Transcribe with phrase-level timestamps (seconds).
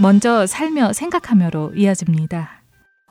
[0.00, 2.62] 먼저 살며 생각하며로 이어집니다.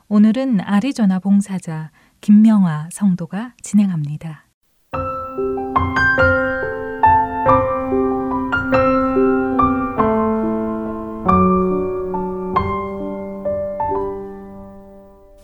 [0.08, 1.90] 오늘은 아리조나 봉사자
[2.20, 4.46] 김명아 성도가 진행합니다.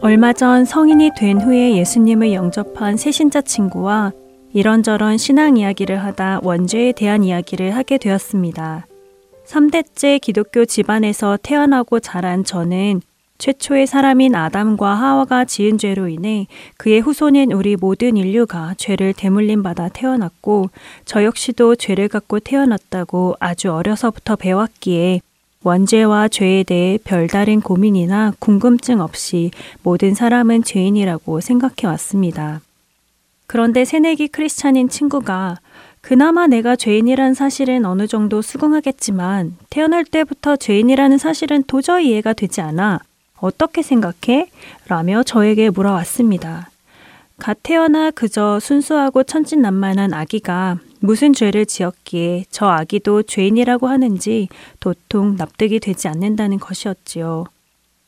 [0.00, 4.12] 얼마 전 성인이 된 후에 예수님을 영접한 새신자 친구와
[4.52, 8.87] 이런저런 신앙 이야기를 하다 원죄에 대한 이야기를 하게 되었습니다.
[9.48, 13.00] 3대째 기독교 집안에서 태어나고 자란 저는
[13.38, 19.88] 최초의 사람인 아담과 하와가 지은 죄로 인해 그의 후손인 우리 모든 인류가 죄를 대물림 받아
[19.88, 20.68] 태어났고
[21.06, 25.20] 저 역시도 죄를 갖고 태어났다고 아주 어려서부터 배웠기에
[25.62, 29.50] 원죄와 죄에 대해 별다른 고민이나 궁금증 없이
[29.82, 32.60] 모든 사람은 죄인이라고 생각해 왔습니다.
[33.46, 35.58] 그런데 새내기 크리스찬인 친구가
[36.08, 43.00] 그나마 내가 죄인이란 사실은 어느 정도 수긍하겠지만 태어날 때부터 죄인이라는 사실은 도저히 이해가 되지 않아.
[43.40, 44.48] 어떻게 생각해?
[44.86, 46.70] 라며 저에게 물어왔습니다.
[47.36, 54.48] 갓 태어나 그저 순수하고 천진난만한 아기가 무슨 죄를 지었기에 저 아기도 죄인이라고 하는지
[54.80, 57.44] 도통 납득이 되지 않는다는 것이었지요.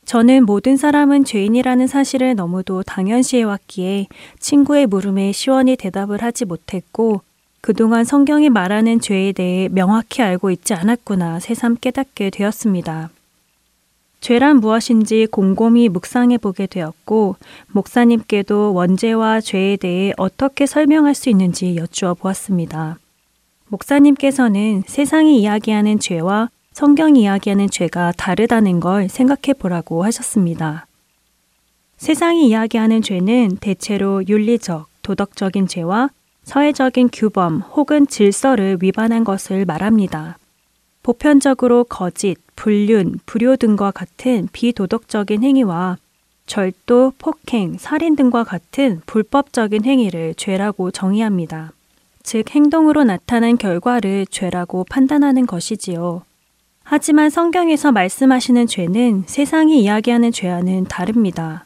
[0.05, 4.07] 저는 모든 사람은 죄인이라는 사실을 너무도 당연시해왔기에
[4.39, 7.21] 친구의 물음에 시원히 대답을 하지 못했고
[7.61, 13.11] 그동안 성경이 말하는 죄에 대해 명확히 알고 있지 않았구나 새삼 깨닫게 되었습니다.
[14.19, 17.37] 죄란 무엇인지 곰곰이 묵상해 보게 되었고,
[17.71, 22.97] 목사님께도 원죄와 죄에 대해 어떻게 설명할 수 있는지 여쭈어 보았습니다.
[23.67, 30.85] 목사님께서는 세상이 이야기하는 죄와 성경이 이야기하는 죄가 다르다는 걸 생각해 보라고 하셨습니다.
[31.97, 36.09] 세상이 이야기하는 죄는 대체로 윤리적, 도덕적인 죄와
[36.43, 40.37] 사회적인 규범 혹은 질서를 위반한 것을 말합니다.
[41.03, 45.97] 보편적으로 거짓, 불륜, 불효 등과 같은 비도덕적인 행위와
[46.45, 51.71] 절도, 폭행, 살인 등과 같은 불법적인 행위를 죄라고 정의합니다.
[52.23, 56.23] 즉, 행동으로 나타난 결과를 죄라고 판단하는 것이지요.
[56.83, 61.65] 하지만 성경에서 말씀하시는 죄는 세상이 이야기하는 죄와는 다릅니다.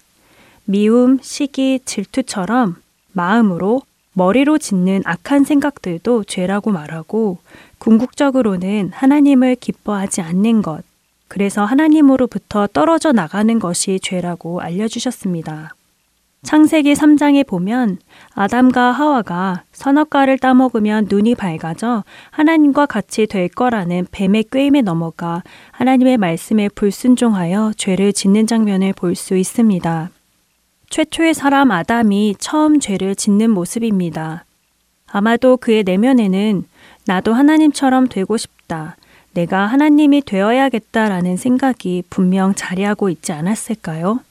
[0.66, 2.76] 미움, 시기, 질투처럼
[3.12, 3.82] 마음으로
[4.16, 7.38] 머리로 짓는 악한 생각들도 죄라고 말하고
[7.78, 10.84] 궁극적으로는 하나님을 기뻐하지 않는 것,
[11.28, 15.76] 그래서 하나님으로부터 떨어져 나가는 것이 죄라고 알려주셨습니다.
[16.44, 17.98] 창세기 3장에 보면
[18.36, 26.70] 아담과 하와가 선악과를 따먹으면 눈이 밝아져 하나님과 같이 될 거라는 뱀의 꾀임에 넘어가 하나님의 말씀에
[26.70, 30.12] 불순종하여 죄를 짓는 장면을 볼 수 있습니다.
[30.90, 34.46] 최초의 사람 아담이 처음 죄를 짓는 모습입니다.
[35.08, 36.66] 아마도 그의 내면에는
[37.06, 38.96] 나도 하나님처럼 되고 싶다.
[39.34, 44.22] 내가 하나님이 되어야겠다라는 생각이 분명 자리하고 있지 않았을까요?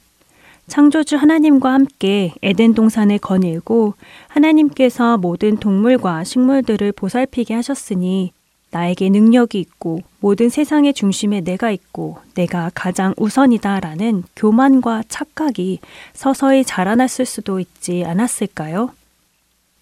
[0.67, 3.93] 창조주 하나님과 함께 에덴 동산을 거닐고
[4.27, 8.31] 하나님께서 모든 동물과 식물들을 보살피게 하셨으니
[8.75, 15.79] 나에게 능력이 있고 모든 세상의 중심에 내가 있고 내가 가장 우선이다 라는 교만과 착각이
[16.11, 18.91] 서서히 자라났을 수도 있지 않았을까요?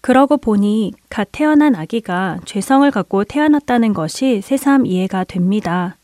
[0.00, 5.96] 그러고 보니 갓 태어난 아기가 죄성을 갖고 태어났다는 것이 새삼 이해가 됩니다.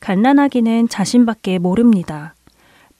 [0.00, 2.34] 갓난아기는 자신밖에 모릅니다.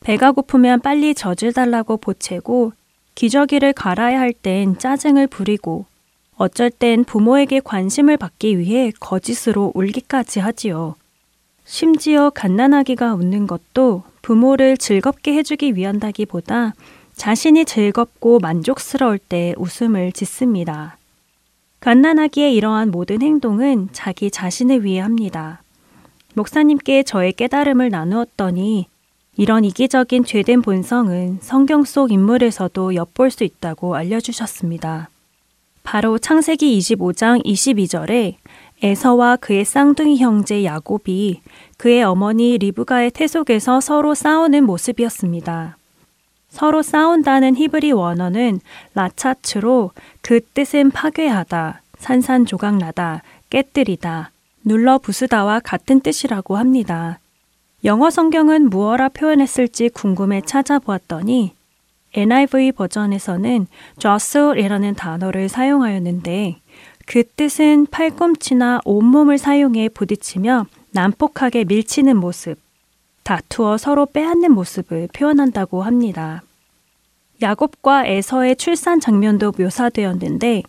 [0.01, 2.75] 배가 고프면 빨리 젖을 달라고 보채고
[3.17, 5.87] 기저귀를 갈아야 할 땐 짜증을 부리고
[6.37, 10.95] 어쩔 땐 부모에게 관심을 받기 위해 거짓으로 울기까지 하지요.
[11.65, 16.75] 심지어 갓난아기가 웃는 것도 부모를 즐겁게 해주기 위한다기보다
[17.15, 20.99] 자신이 즐겁고 만족스러울 때 웃음을 짓습니다.
[21.81, 25.63] 갓난아기의 이러한 모든 행동은 자기 자신을 위해 합니다.
[26.35, 28.89] 목사님께 저의 깨달음을 나누었더니
[29.39, 35.09] 이런 이기적인 죄된 본성은 성경 속 인물에서도 엿볼 수 있다고 알려주셨습니다.
[35.87, 38.35] 바로 창세기 25장 22절에
[38.83, 41.41] 에서와 그의 쌍둥이 형제 야곱이
[41.79, 45.77] 그의 어머니 리브가의 태속에서 서로 싸우는 모습이었습니다.
[46.51, 48.59] 서로 싸운다는 히브리 원어는
[48.95, 49.93] 라차츠로
[50.23, 54.33] 그 뜻은 파괴하다, 산산조각나다, 깨뜨리다,
[54.65, 57.21] 눌러 부수다와 같은 뜻이라고 합니다.
[57.85, 61.53] 영어 성경은 무어라 표현했을지 궁금해 찾아보았더니
[62.17, 63.67] NIV 버전에서는
[63.99, 66.57] jostle이라는 단어를 사용하였는데
[67.07, 72.59] 그 뜻은 팔꿈치나 온몸을 사용해 부딪히며 난폭하게 밀치는 모습,
[73.23, 76.43] 다투어 서로 빼앗는 모습을 표현한다고 합니다.
[77.43, 80.63] 야곱과 에서의 출산 장면도 묘사되었는데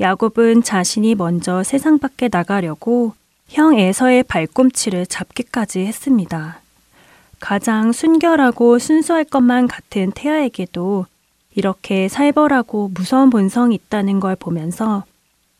[0.00, 3.14] 야곱은 자신이 먼저 세상 밖에 나가려고
[3.48, 6.61] 형 에서의 발꿈치를 잡기까지 했습니다.
[7.42, 11.06] 가장 순결하고 순수할 것만 같은 태아에게도
[11.56, 15.02] 이렇게 살벌하고 무서운 본성이 있다는 걸 보면서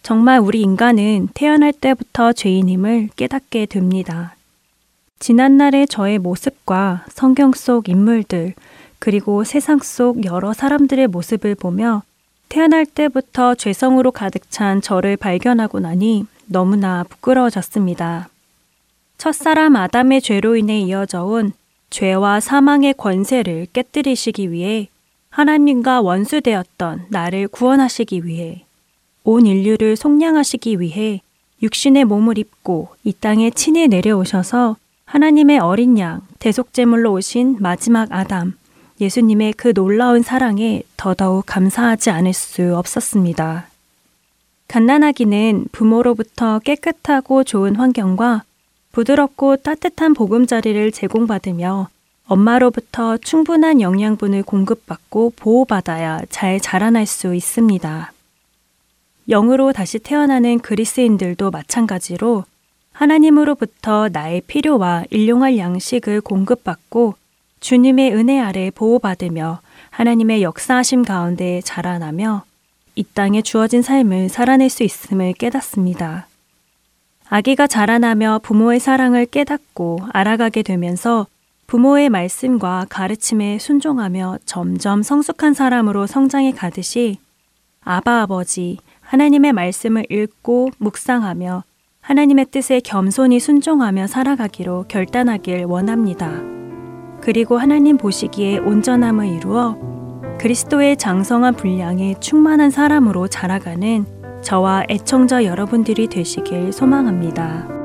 [0.05, 4.37] 정말 우리 인간은 태어날 때부터 죄인임을 깨닫게 됩니다.
[5.19, 8.55] 지난날의 저의 모습과 성경 속 인물들,
[9.01, 12.05] 그리고 세상 속 여러 사람들의 모습을 보며
[12.49, 18.29] 태어날 때부터 죄성으로 가득 찬 저를 발견하고 나니 너무나 부끄러워졌습니다.
[19.19, 21.53] 첫사람 아담의 죄로 인해 이어져 온
[21.93, 24.89] 죄와 사망의 권세를 깨뜨리시기 위해
[25.29, 28.65] 하나님과 원수되었던 나를 구원하시기 위해
[29.25, 31.21] 온 인류를 속량하시기 위해
[31.63, 38.55] 육신의 몸을 입고 이 땅에 친히 내려오셔서 하나님의 어린 양, 대속제물로 오신 마지막 아담,
[38.99, 43.69] 예수님의 그 놀라운 사랑에 더더욱 감사하지 않을 수 없었습니다.
[44.69, 48.45] 갓난아기는 부모로부터 깨끗하고 좋은 환경과
[48.93, 51.89] 부드럽고 따뜻한 보금자리를 제공받으며
[52.27, 58.13] 엄마로부터 충분한 영양분을 공급받고 보호받아야 잘 자라날 수 있습니다.
[59.29, 62.45] 영으로 다시 태어나는 그리스인들도 마찬가지로
[62.93, 67.15] 하나님으로부터 나의 필요와 일용할 양식을 공급받고
[67.61, 69.61] 주님의 은혜 아래 보호받으며
[69.91, 72.45] 하나님의 역사하심 가운데 자라나며
[72.95, 76.27] 이 땅에 주어진 삶을 살아낼 수 있음을 깨닫습니다.
[77.35, 81.27] 아기가 자라나며 부모의 사랑을 깨닫고 알아가게 되면서
[81.67, 87.17] 부모의 말씀과 가르침에 순종하며 점점 성숙한 사람으로 성장해 가듯이
[87.85, 91.65] 아바 아버지 하나님의 말씀을 읽고 묵상하며
[92.03, 96.39] 하나님의 뜻에 겸손히 순종하며 살아가기로 결단하길 원합니다.
[97.23, 99.79] 그리고 하나님 보시기에 온전함을 이루어
[100.39, 104.12] 그리스도의 장성한 분량에 충만한 사람으로 자라가는
[104.43, 107.82] 저와 애청자 여러분들이 되시길 소망합니다.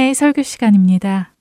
[0.00, 1.34] 은혜의 설교 시간입니다.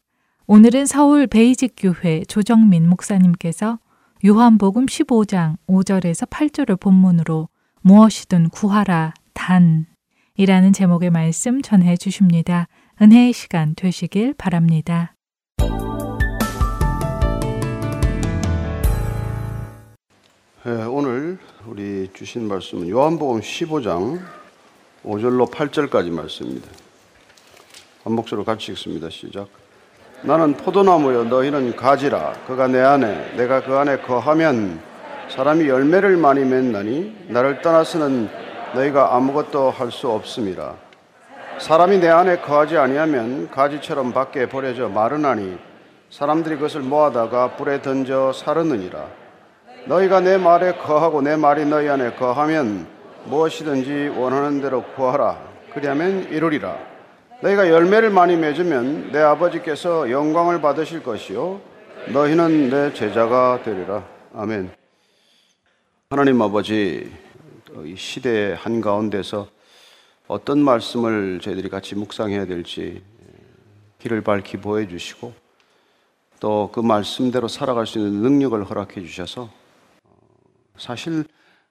[0.46, 3.80] 오늘은 서울 베이직 교회 조정민 목사님께서
[4.26, 7.48] 요한복음 15장 5절에서 8절을 본문으로
[7.80, 12.68] 무엇이든 구하라 단이라는 제목의 말씀 전해 주십니다.
[13.02, 15.16] 은혜의 시간 되시길 바랍니다.
[20.66, 24.20] 네, 오늘 우리 주신 말씀은 요한복음 15장
[25.06, 26.79] 5절로 8절까지 말씀입니다.
[28.04, 29.10] 한 목소리로 같이 읽습니다.
[29.10, 29.48] 시작.
[30.22, 32.34] 나는 포도나무여 너희는 가지라.
[32.48, 34.80] 그가 내 안에 내가 그 안에 거하면
[35.30, 38.30] 사람이 열매를 많이 맺나니 나를 떠나서는
[38.74, 40.76] 너희가 아무것도 할 수 없음이라.
[41.60, 45.58] 사람이 내 안에 거하지 아니하면 가지처럼 밖에 버려져 마르나니
[46.10, 49.06] 사람들이 그것을 모아다가 불에 던져 사르느니라.
[49.86, 52.88] 너희가 내 말에 거하고 내 말이 너희 안에 거하면
[53.26, 55.38] 무엇이든지 원하는 대로 구하라.
[55.74, 56.78] 그리하면 이루리라
[57.42, 61.62] 너희가 열매를 많이 맺으면 내 아버지께서 영광을 받으실 것이요.
[62.12, 64.06] 너희는 내 제자가 되리라.
[64.34, 64.72] 아멘.
[66.10, 67.10] 하나님 아버지
[67.86, 69.48] 이 시대의 한 가운데서
[70.28, 73.02] 어떤 말씀을 저희들이 같이 묵상해야 될지
[74.00, 75.34] 길을 밝히 보여 주시고
[76.40, 79.50] 또 그 말씀대로 살아갈 수 있는 능력을 허락해 주셔서
[80.78, 81.26] 사실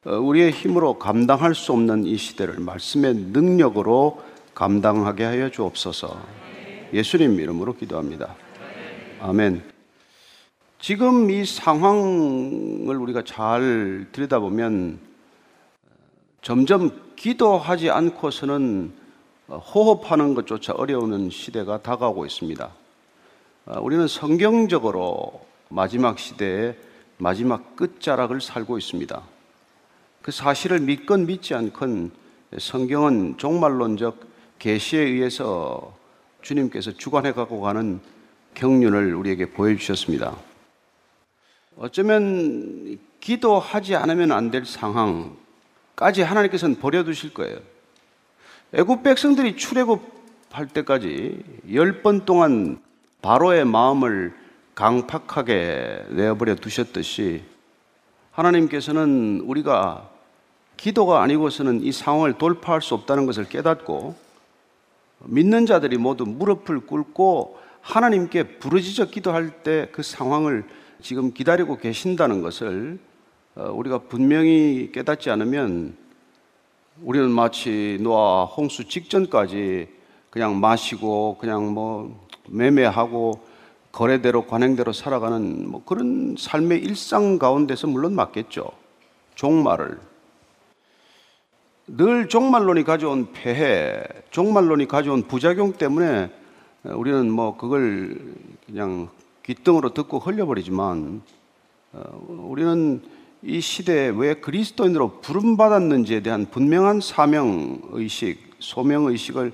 [0.05, 4.23] 우리의 힘으로 감당할 수 없는 이 시대를 말씀의 능력으로
[4.59, 6.21] 감당하게 하여 주옵소서
[6.93, 8.35] 예수님 이름으로 기도합니다.
[9.21, 9.63] 아멘.
[10.81, 14.99] 지금 이 상황을 우리가 잘 들여다보면
[16.43, 18.93] 점점 기도하지 않고서는
[19.49, 22.69] 호흡하는 것조차 어려운 시대가 다가오고 있습니다.
[23.81, 26.75] 우리는 성경적으로 마지막 시대에
[27.19, 29.23] 마지막 끝자락을 살고 있습니다.
[30.21, 32.11] 그 사실을 믿건 믿지 않건
[32.59, 34.28] 성경은 종말론적
[34.59, 35.97] 계시에 의해서
[36.43, 38.01] 주님께서 주관해 갖고 가는
[38.55, 40.37] 경륜을 우리에게 보여주셨습니다.
[41.77, 47.59] 어쩌면 기도하지 않으면 안 될 상황까지 하나님께서는 버려두실 거예요.
[48.73, 52.81] 애굽 백성들이 출애굽할 때까지 열 번 동안
[53.23, 54.35] 바로의 마음을
[54.75, 57.43] 강팍하게 내어버려 두셨듯이
[58.33, 60.09] 하나님께서는 우리가
[60.77, 64.15] 기도가 아니고서는 이 상황을 돌파할 수 없다는 것을 깨닫고
[65.25, 70.65] 믿는 자들이 모두 무릎을 꿇고 하나님께 부르짖어 기도할 때 그 상황을
[71.01, 72.99] 지금 기다리고 계신다는 것을
[73.55, 75.97] 어, 우리가 분명히 깨닫지 않으면
[77.03, 79.89] 우리는 마치 노아 홍수 직전까지
[80.31, 83.41] 그냥 마시고 그냥 뭐 매매하고
[83.93, 88.71] 거래대로 관행대로 살아가는 뭐 그런 삶의 일상 가운데서 물론 맞겠죠.
[89.35, 89.99] 종말을
[91.89, 96.31] 늘 종말론이 가져온 폐해, 종말론이 가져온 부작용 때문에
[96.83, 98.35] 우리는 뭐 그걸
[98.67, 99.09] 그냥
[99.43, 101.23] 귓등으로 듣고 흘려버리지만
[101.93, 103.03] 어, 우리는
[103.43, 109.53] 이 시대에 왜 그리스도인으로 부름받았는지에 대한 분명한 사명 의식, 소명 의식을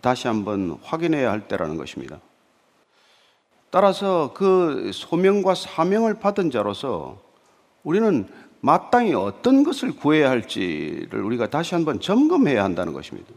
[0.00, 2.20] 다시 한번 확인해야 할 때라는 것입니다.
[3.68, 7.20] 따라서 그 소명과 사명을 받은 자로서
[7.82, 8.26] 우리는
[8.64, 13.30] 마땅히 어떤 것을 구해야 할지를 우리가 다시 한번 점검해야 한다는 것입니다.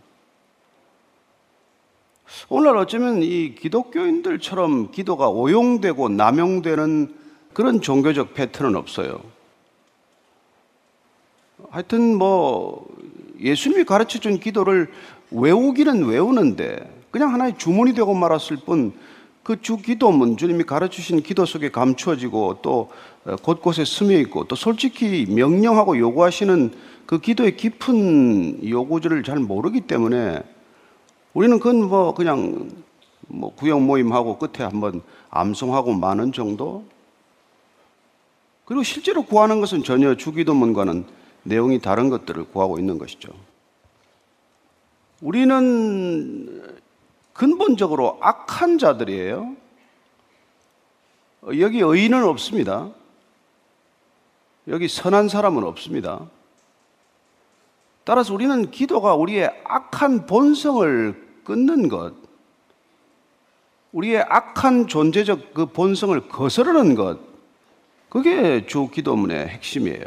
[2.48, 7.14] 오늘 어쩌면 이 기독교인들처럼 기도가 오용되고 남용되는
[7.52, 9.20] 그런 종교적 패턴은 없어요.
[11.72, 12.88] 하여튼 뭐
[13.42, 14.90] 예수님이 가르쳐 준 기도를
[15.32, 18.94] 외우기는 외우는데 그냥 하나의 주문이 되고 말았을 뿐
[19.48, 22.90] 그 주 기도문 주님이 가르쳐 주신 기도 속에 감추어지고 또
[23.44, 26.74] 곳곳에 스며 있고 또 솔직히 명령하고 요구하시는
[27.06, 30.44] 그 기도의 깊은 요구들을 잘 모르기 때문에
[31.34, 32.70] 우리는 그건 뭐 그냥
[33.30, 36.84] 뭐 구역 모임하고 끝에 한번 암송하고 마는 정도?
[38.66, 41.06] 그리고 실제로 구하는 것은 전혀 주기도문과는
[41.44, 43.30] 내용이 다른 것들을 구하고 있는 것이죠.
[45.22, 46.77] 우리는
[47.38, 49.56] 근본적으로 악한 자들이에요.
[51.60, 52.90] 여기 의인은 없습니다.
[54.68, 56.28] 여기 선한 사람은 없습니다.
[58.04, 62.16] 따라서 우리는 기도가 우리의 악한 본성을 끊는 것,
[63.92, 67.20] 우리의 악한 존재적 그 본성을 거스르는 것,
[68.10, 70.06] 그게 주 기도문의 핵심이에요.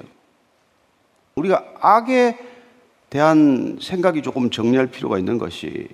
[1.37, 2.39] 우리가 악에
[3.09, 5.89] 대한 생각이 조금 정리할 필요가 있는 것이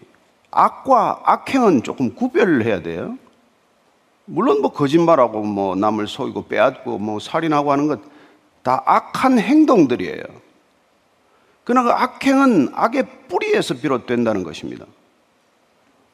[0.56, 3.18] 악과 악행은 조금 구별을 해야 돼요.
[4.24, 8.16] 물론 뭐 거짓말하고 뭐 남을 속이고 빼앗고 뭐 살인하고 하는 것
[8.66, 10.24] 다 악한 행동들이에요.
[11.62, 14.84] 그러나 그 악행은 악의 뿌리에서 비롯된다는 것입니다.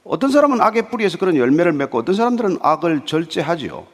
[0.04, 3.86] 어떤 사람은 악의 뿌리에서 그런 열매를 맺고 어떤 사람들은 악을 절제하지요.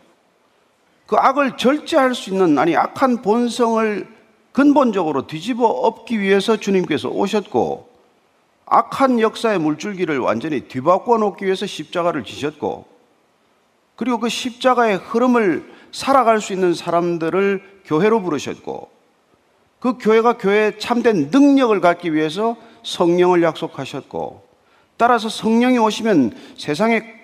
[1.07, 4.09] 그 악을 절제할 수 있는 아니 악한 본성을
[4.50, 7.88] 근본적으로 뒤집어 엎기 위해서 주님께서 오셨고
[8.71, 12.87] 악한 역사의 물줄기를 완전히 뒤바꿔 놓기 위해서 십자가를 지셨고
[13.97, 18.91] 그리고 그 십자가의 흐름을 살아갈 수 있는 사람들을 교회로 부르셨고
[19.81, 24.47] 그 교회가 교회에 참된 능력을 갖기 위해서 성령을 약속하셨고
[24.97, 27.19] 따라서 성령이 오시면 세상의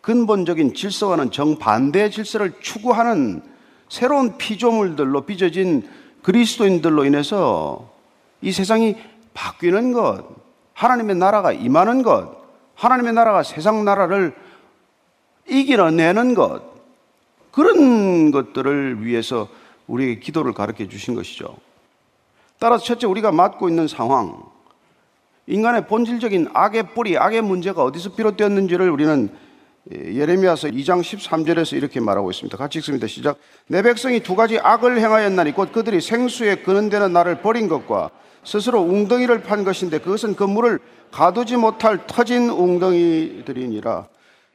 [0.00, 3.42] 근본적인 질서와는 정반대의 질서를 추구하는
[3.88, 5.88] 새로운 피조물들로 빚어진
[6.22, 7.92] 그리스도인들로 인해서
[8.40, 8.96] 이 세상이
[9.32, 10.41] 바뀌는 것,
[10.74, 12.36] 하나님의 나라가 임하는 것,
[12.74, 14.34] 하나님의 나라가 세상 나라를
[15.48, 16.62] 이겨내는 것,
[17.50, 19.48] 그런 것들을 위해서
[19.86, 21.56] 우리에게 기도를 가르쳐 주신 것이죠.
[22.58, 24.40] 따라서 첫째, 우리가 맡고 있는 상황,
[25.46, 29.30] 인간의 본질적인 악의 뿌리, 악의 문제가 어디서 비롯되었는지를 우리는
[29.90, 32.56] 예레미야서 2장 13절에서 이렇게 말하고 있습니다.
[32.56, 33.08] 같이 읽습니다.
[33.08, 33.36] 시작.
[33.66, 38.10] 내 백성이 두 가지 악을 행하였나니 곧 그들이 생수에 그는 데는 나를 버린 것과
[38.44, 44.06] 스스로 웅덩이를 판 것인데 그것은 그 물을 가두지 못할 터진 웅덩이들이니라.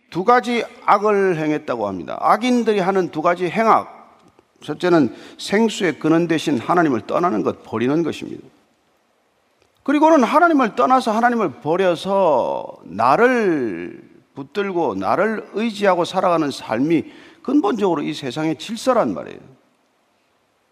[0.10, 2.18] 두 가지 악을 행했다고 합니다.
[2.20, 3.96] 악인들이 하는 두 가지 행악.
[4.64, 8.44] 첫째는 생수에 그는 대신 하나님을 떠나는 것, 버리는 것입니다.
[9.84, 17.06] 그리고는 하나님을 떠나서 하나님을 버려서 나를 붙들고 나를 의지하고 살아가는 삶이
[17.42, 19.40] 근본적으로 이 세상의 질서란 말이에요.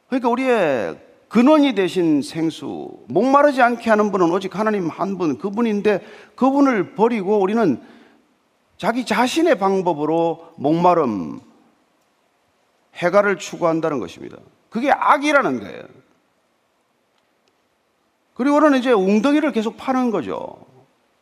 [0.08, 0.98] 그러니까 우리의
[1.36, 6.00] 근원이 되신 생수, 목마르지 않게 하는 분은 오직 하나님 한 분, 그분인데
[6.38, 7.84] 그분을 버리고 우리는
[8.78, 11.42] 자기 자신의 방법으로 목마름,
[12.94, 14.38] 해가를 추구한다는 것입니다.
[14.70, 15.84] 그게 악이라는 거예요.
[18.36, 20.66] 그리고는 이제 웅덩이를 계속 파는 거죠.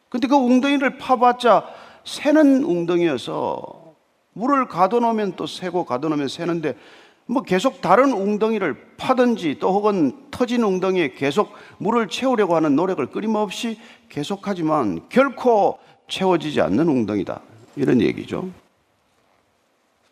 [0.09, 1.65] 근데 그 웅덩이를 파봤자
[2.05, 3.95] 새는 웅덩이여서
[4.33, 6.77] 물을 가둬놓으면 또 새고 가둬놓으면 새는데
[7.25, 13.79] 뭐 계속 다른 웅덩이를 파든지 또 혹은 터진 웅덩이에 계속 물을 채우려고 하는 노력을 끊임없이
[14.09, 17.39] 계속하지만 결코 채워지지 않는 웅덩이다.
[17.75, 18.49] 이런 얘기죠.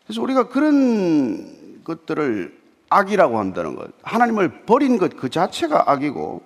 [0.04, 6.42] 그래서 우리가 그런 것들을 악이라고 한다는 것, 하나님을 버린 것 그 자체가 악이고,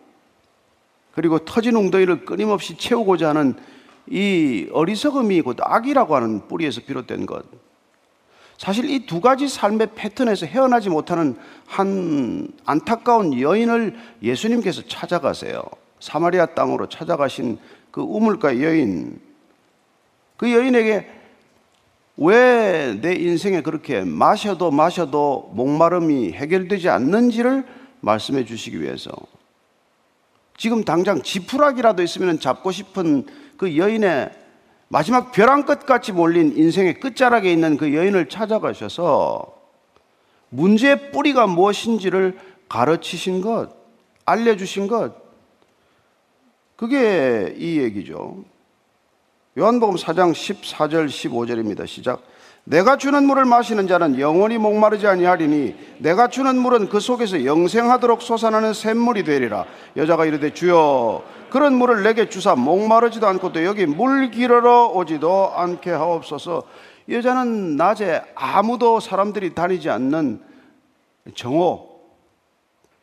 [1.12, 3.54] 그리고 터진 웅덩이를 끊임없이 채우고자 하는
[4.08, 7.44] 이 어리석음이 곧 악이라고 하는 뿌리에서 비롯된 것.
[8.58, 15.62] 사실 이 두 가지 삶의 패턴에서 헤어나지 못하는 한 안타까운 여인을 예수님께서 찾아가세요.
[16.00, 17.58] 사마리아 땅으로 찾아가신
[17.90, 19.20] 그 우물가 여인.
[20.36, 21.10] 그 여인에게
[22.18, 27.66] 왜 내 인생에 그렇게 마셔도 마셔도 목마름이 해결되지 않는지를
[28.00, 29.10] 말씀해 주시기 위해서
[30.56, 33.26] 지금 당장 지푸라기라도 있으면 잡고 싶은
[33.58, 34.30] 그 여인의
[34.88, 39.54] 마지막 벼랑 끝같이 몰린 인생의 끝자락에 있는 그 여인을 찾아가셔서
[40.48, 43.70] 문제의 뿌리가 무엇인지를 가르치신 것,
[44.24, 45.14] 알려주신 것,
[46.76, 48.44] 그게 이 얘기죠.
[49.58, 51.86] 요한복음 4장 14절 15절입니다.
[51.86, 52.22] 시작.
[52.64, 58.74] 내가 주는 물을 마시는 자는 영원히 목마르지 아니하리니 내가 주는 물은 그 속에서 영생하도록 솟아나는
[58.74, 59.64] 샘물이 되리라.
[59.96, 61.22] 여자가 이르되 주여
[61.56, 66.64] 그런 물을 내게 주사 목마르지도 않고 또 여기 물 기르러 오지도 않게 하옵소서.
[67.08, 70.42] 여자는 낮에 아무도 사람들이 다니지 않는
[71.34, 71.88] 정오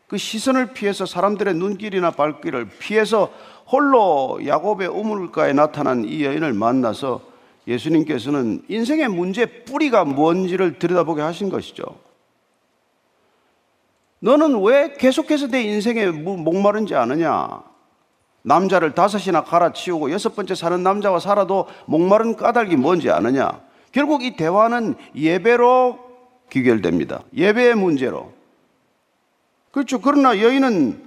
[0.05, 3.33] 그 시선을 피해서 사람들의 눈길이나 발길을 피해서
[3.71, 7.21] 홀로 야곱의 우물가에 나타난 이 여인을 만나서
[7.67, 11.83] 예수님께서는 인생의 문제 뿌리가 뭔지를 들여다보게 하신 것이죠.
[14.19, 17.72] 너는 왜 계속해서 내 인생에 목마른지 아느냐?
[18.43, 23.61] 남자를 다섯이나 갈아치우고 여섯 번째 사는 남자와 살아도 목마른 까닭이 뭔지 아느냐?
[23.91, 25.99] 결국 이 대화는 예배로
[26.51, 27.23] 귀결됩니다.
[27.35, 28.33] 예배의 문제로.
[29.71, 29.99] 그렇죠.
[30.01, 31.01] 그러나 여인은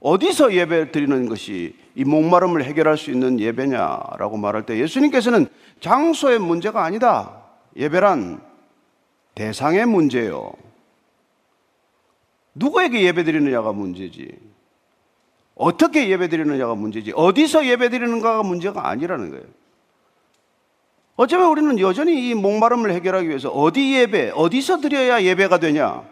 [0.00, 5.46] 어디서 예배 드리는 것이 이 목마름을 해결할 수 있는 예배냐라고 말할 때 예수님께서는
[5.80, 7.42] 장소의 문제가 아니다.
[7.76, 8.40] 예배란
[9.34, 10.52] 대상의 문제요.
[12.54, 14.36] 누구에게 예배 드리느냐가 문제지.
[15.62, 17.12] 어떻게 예배 드리느냐가 문제지.
[17.14, 19.44] 어디서 예배 드리는가가 문제가 아니라는 거예요.
[21.14, 26.02] 어쩌면 우리는 여전히 이 목마름을 해결하기 위해서 어디 예배, 어디서 드려야 예배가 되냐?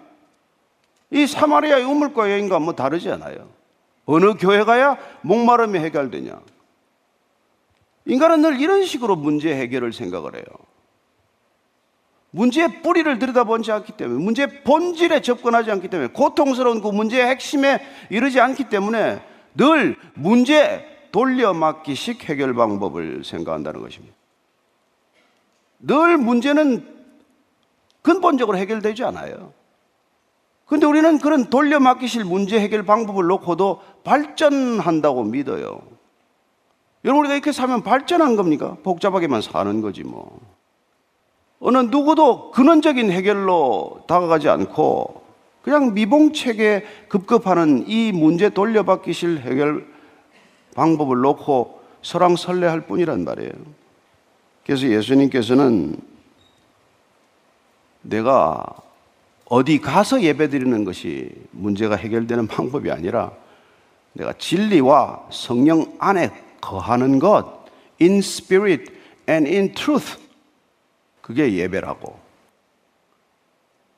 [1.11, 3.49] 이 사마리아의 우물과 여인과 뭐 다르지 않아요.
[4.05, 6.41] 어느 교회 가야 목마름이 해결되냐?
[8.07, 10.45] 인간은 늘 이런 식으로 문제 해결을 생각을 해요.
[12.31, 18.39] 문제의 뿌리를 들여다보지 않기 때문에, 문제의 본질에 접근하지 않기 때문에, 고통스러운 그 문제의 핵심에 이르지
[18.41, 24.15] 않기 때문에 늘 문제 돌려막기식 해결 방법을 생각한다는 것입니다.
[25.81, 26.87] 늘 문제는
[28.03, 29.53] 근본적으로 해결되지 않아요.
[30.67, 35.81] 근데 우리는 그런 돌려막기실 문제 해결 방법을 놓고도 발전한다고 믿어요.
[37.05, 38.77] 여러분, 우리가 이렇게 살면 발전한 겁니까?
[38.83, 40.39] 복잡하게만 사는 거지 뭐.
[41.59, 45.20] 어느 누구도 근원적인 해결로 다가가지 않고
[45.63, 49.87] 그냥 미봉책에 급급하는 이 문제 돌려받기실 해결
[50.75, 53.53] 방법을 놓고 설왕설래할 뿐이란 말이에요.
[54.65, 55.97] 그래서 예수님께서는
[58.03, 58.65] 내가
[59.47, 63.33] 어디 가서 예배 드리는 것이 문제가 해결되는 방법이 아니라
[64.13, 67.67] 내가 진리와 성령 안에 거하는 것,
[68.01, 68.93] in spirit
[69.29, 70.19] and in truth.
[71.21, 72.20] 그게 예배라고.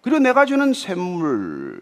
[0.03, 1.81] 그리고 내가 주는 샘물,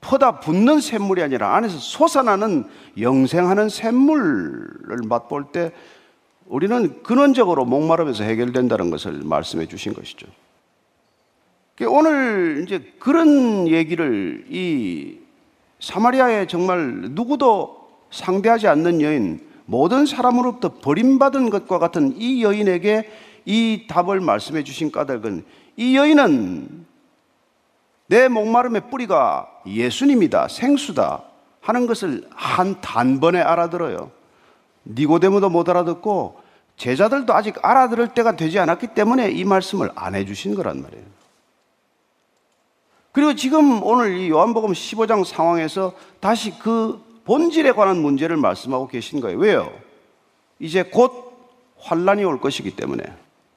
[0.00, 2.64] 퍼다 붓는 샘물이 아니라 안에서 솟아나는
[2.98, 5.72] 영생하는 샘물을 맛볼 때
[6.46, 10.26] 우리는 근원적으로 목마름에서 해결된다는 것을 말씀해 주신 것이죠.
[11.88, 15.18] 오늘 이제 그런 얘기를 이
[15.80, 23.10] 사마리아에 정말 누구도 상대하지 않는 여인, 모든 사람으로부터 버림받은 것과 같은 이 여인에게
[23.44, 25.44] 이 답을 말씀해 주신 까닭은
[25.76, 26.86] 이 여인은
[28.08, 31.22] 내 목마름의 뿌리가 예수님이다, 생수다
[31.60, 34.10] 하는 것을 한 단번에 알아들어요.
[34.86, 36.40] 니고데모도 못 알아듣고
[36.76, 41.04] 제자들도 아직 알아들을 때가 되지 않았기 때문에 이 말씀을 안 해주신 거란 말이에요.
[43.12, 49.38] 그리고 지금 오늘 이 요한복음 15장 상황에서 다시 그 본질에 관한 문제를 말씀하고 계신 거예요.
[49.38, 49.72] 왜요?
[50.58, 51.32] 이제 곧
[51.78, 53.02] 환란이 올 것이기 때문에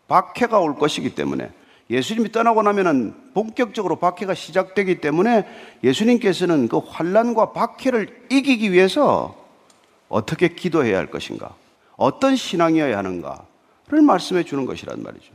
[0.08, 1.52] 박해가 올 것이기 때문에
[1.90, 5.48] 예수님이 떠나고 나면은 본격적으로 박해가 시작되기 때문에
[5.84, 9.36] 예수님께서는 그 환란과 박해를 이기기 위해서
[10.08, 11.56] 어떻게 기도해야 할 것인가?
[11.98, 15.34] 어떤 신앙이어야 하는가를 말씀해 주는 것이란 말이죠.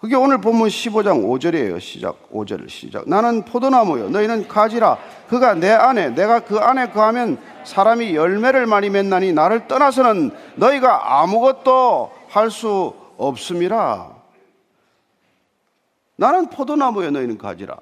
[0.00, 1.80] 그게 오늘 본문 15장 5절이에요.
[1.80, 2.30] 시작.
[2.30, 3.08] 5절 시작.
[3.08, 4.10] 나는 포도나무요.
[4.10, 4.96] 너희는 가지라.
[5.28, 12.12] 그가 내 안에, 내가 그 안에 거하면 사람이 열매를 많이 맺나니 나를 떠나서는 너희가 아무것도
[12.28, 14.17] 할 수 없음이라.
[16.18, 17.12] 나는 포도나무요.
[17.12, 17.78] 너희는 가지라.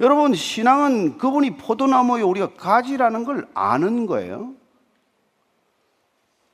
[0.00, 2.26] 여러분, 신앙은 그분이 포도나무요.
[2.28, 4.52] 우리가 가지라는 걸 아는 거예요.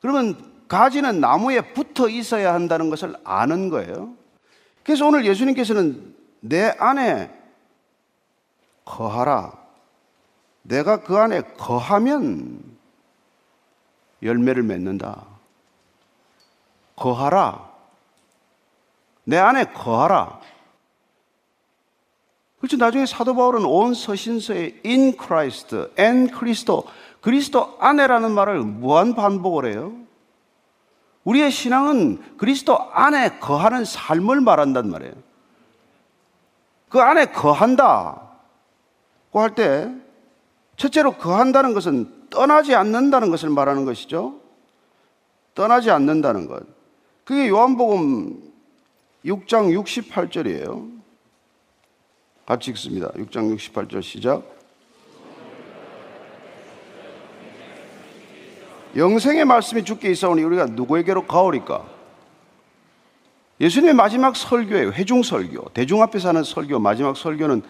[0.01, 4.15] 그러면 가지는 나무에 붙어 있어야 한다는 것을 아는 거예요.
[4.85, 7.33] 그래서 오늘 예수님께서는 내 안에
[8.85, 9.53] 거하라.
[10.63, 12.63] 내가 그 안에 거하면
[14.23, 15.25] 열매를 맺는다.
[16.97, 17.72] 거하라.
[19.25, 20.41] 내 안에 거하라.
[22.59, 22.77] 그렇죠.
[22.77, 26.85] 나중에 사도 바울은 온 서신서에 in Christ, and 그리스도,
[27.21, 29.93] 그리스도 안에라는 말을 무한 반복을 해요.
[31.25, 35.15] 우리의 신앙은 그리스도 안에 거하는 삶을 말한단 말이에요.
[36.89, 38.21] 그 안에 거한다
[39.31, 39.91] 고 할 때,
[40.77, 44.41] 첫째로 거한다는 것은 떠나지 않는다는 것을 말하는 것이죠.
[45.55, 46.65] 떠나지 않는다는 것.
[47.25, 48.52] 그게 요한복음
[49.25, 51.01] 6장 68절이에요.
[52.45, 53.09] 같이 읽습니다.
[53.13, 54.43] 6장 68절 시작.
[58.97, 61.89] 영생의 말씀이 주께 있사오니 우리가 누구에게로 가오리까?
[63.61, 64.91] 예수님의 마지막 설교예요.
[64.91, 65.71] 회중 설교.
[65.73, 66.79] 대중 앞에서 하는 설교.
[66.79, 67.63] 마지막 설교는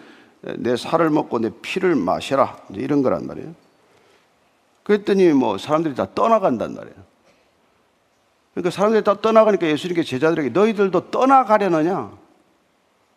[0.57, 2.57] 내 살을 먹고 내 피를 마셔라.
[2.71, 3.53] 이런 거란 말이에요.
[4.83, 7.12] 그랬더니 뭐 사람들이 다 떠나간단 말이에요.
[8.53, 12.11] 그러니까 사람들이 다 떠나가니까 예수님께 제자들에게 너희들도 떠나가려느냐?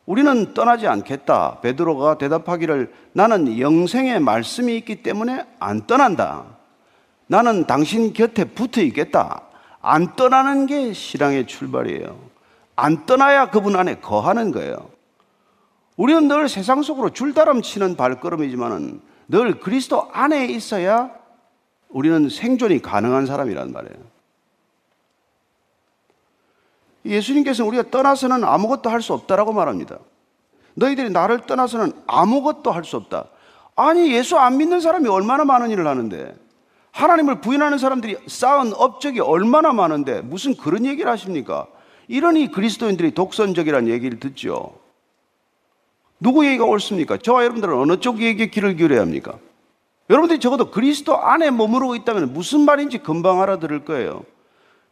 [0.06, 1.60] 우리는 떠나지 않겠다.
[1.60, 6.44] 베드로가 대답하기를 나는 영생의 말씀이 있기 때문에 안 떠난다.
[7.26, 9.42] 나는 당신 곁에 붙어 있겠다.
[9.82, 12.18] 안 떠나는 게 신앙의 출발이에요.
[12.76, 14.90] 안 떠나야 그분 안에 거하는 거예요.
[15.96, 21.10] 우리는 늘 세상 속으로 줄다람 치는 발걸음이지만은 늘 그리스도 안에 있어야
[21.88, 24.15] 우리는 생존이 가능한 사람이란 말이에요.
[27.06, 29.98] 예수님께서는 우리가 떠나서는 아무것도 할 수 없다라고 말합니다.
[30.74, 33.26] 너희들이 나를 떠나서는 아무것도 할 수 없다.
[33.76, 36.34] 아니, 예수 안 믿는 사람이 얼마나 많은 일을 하는데,
[36.92, 41.66] 하나님을 부인하는 사람들이 쌓은 업적이 얼마나 많은데 무슨 그런 얘기를 하십니까?
[42.08, 44.72] 이러니 그리스도인들이 독선적이라는 얘기를 듣죠.
[46.18, 47.18] 누구 얘기가 옳습니까?
[47.18, 49.34] 저와 여러분들은 어느 쪽 얘기에 귀를 기울여야 합니까?
[50.08, 54.24] 여러분들이 적어도 그리스도 안에 머무르고 있다면 무슨 말인지 금방 알아들을 거예요.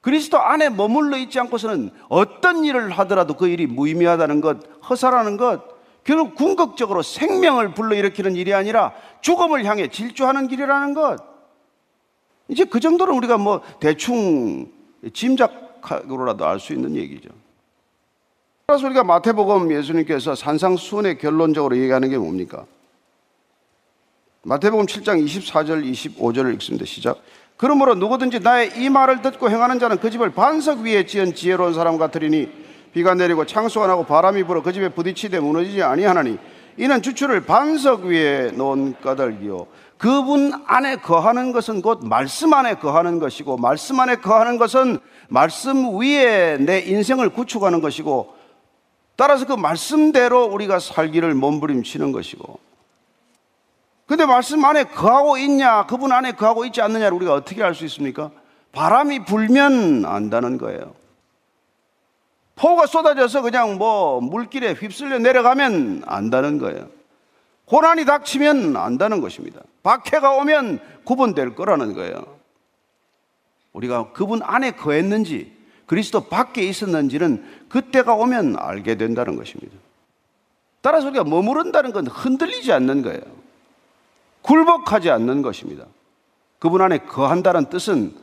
[0.04, 5.62] 그리스도 안에 머물러 있지 않고서는 어떤 일을 하더라도 그 일이 무의미하다는 것, 허사라는 것,
[6.04, 11.16] 결국 궁극적으로 생명을 불러일으키는 일이 아니라 죽음을 향해 질주하는 길이라는 것.
[12.48, 14.70] 이제 그 정도로 우리가 뭐 대충
[15.14, 17.30] 짐작 생각으로라도 알 수 있는 얘기죠.
[18.66, 22.66] 그래서 우리가 마태복음 예수님께서 산상수훈의 결론적으로 얘기하는 게 뭡니까?
[24.42, 26.84] 마태복음 7장 24절 25절을 읽습니다.
[26.84, 27.18] 시작.
[27.56, 31.98] 그러므로 누구든지 나의 이 말을 듣고 행하는 자는 그 집을 반석 위에 지은 지혜로운 사람
[31.98, 32.48] 같으리니
[32.92, 36.38] 비가 내리고 창수가 나고 바람이 불어 그 집에 부딪히되 무너지지 아니하나니
[36.76, 39.66] 이는 주추를 반석 위에 놓은 까닭이요.
[39.96, 46.58] 그분 안에 거하는 것은 곧 말씀 안에 거하는 것이고 말씀 안에 거하는 것은 말씀 위에
[46.58, 48.34] 내 인생을 구축하는 것이고
[49.16, 52.58] 따라서 그 말씀대로 우리가 살기를 몸부림치는 것이고
[54.06, 58.30] 근데 말씀 안에 거하고 있냐, 그분 안에 거하고 있지 않느냐를 우리가 어떻게 알 수 있습니까?
[58.72, 60.94] 바람이 불면 안다는 거예요.
[62.56, 66.88] 폭우가 쏟아져서 그냥 뭐 물길에 휩쓸려 내려가면 안다는 거예요.
[67.64, 69.60] 고난이 닥치면 안다는 것입니다.
[69.82, 72.24] 박해가 오면 구분될 거라는 거예요.
[73.72, 75.52] 우리가 그분 안에 거했는지
[75.86, 79.76] 그리스도 밖에 있었는지는 그때가 오면 알게 된다는 것입니다.
[80.80, 83.43] 따라서 우리가 머무른다는 건 흔들리지 않는 거예요.
[84.44, 85.87] 굴복하지 않는 것입니다.
[86.59, 88.14] 그분 안에 거한다는 뜻은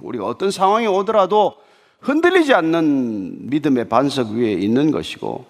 [0.00, 1.56] 우리가 어떤 상황이 오더라도
[2.00, 5.44] 흔들리지 않는 믿음의 반석 위에 있는 것이고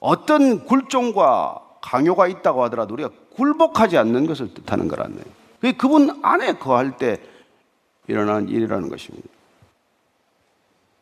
[0.00, 5.28] 어떤 굴종과 강요가 있다고 하더라도 우리가 굴복하지 않는 것을 뜻하는 거라는 거예요.
[5.60, 7.18] 그게 그분 안에 거할 때
[8.06, 9.28] 일어나는 일이라는 것입니다.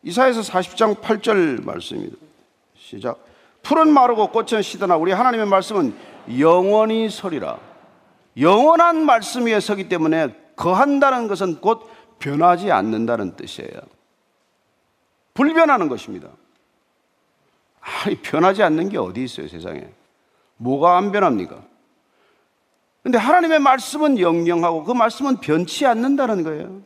[0.03, 2.17] 이사에서 40장 8절 말씀입니다.
[2.77, 3.19] 시작.
[3.63, 5.95] 풀은 마르고 꽃은 시드나 우리 하나님의 말씀은
[6.39, 7.72] 영원히 서리라.
[8.37, 13.69] 영원한 말씀 위에 서기 때문에 거한다는 것은 곧 변하지 않는다는 뜻이에요.
[15.33, 16.29] 불변하는 것입니다.
[17.79, 19.87] 아니, 변하지 않는 게 어디 있어요, 세상에.
[20.57, 21.61] 뭐가 안 변합니까?
[23.01, 26.81] 근데 하나님의 말씀은 영영하고 그 말씀은 변치 않는다는 거예요.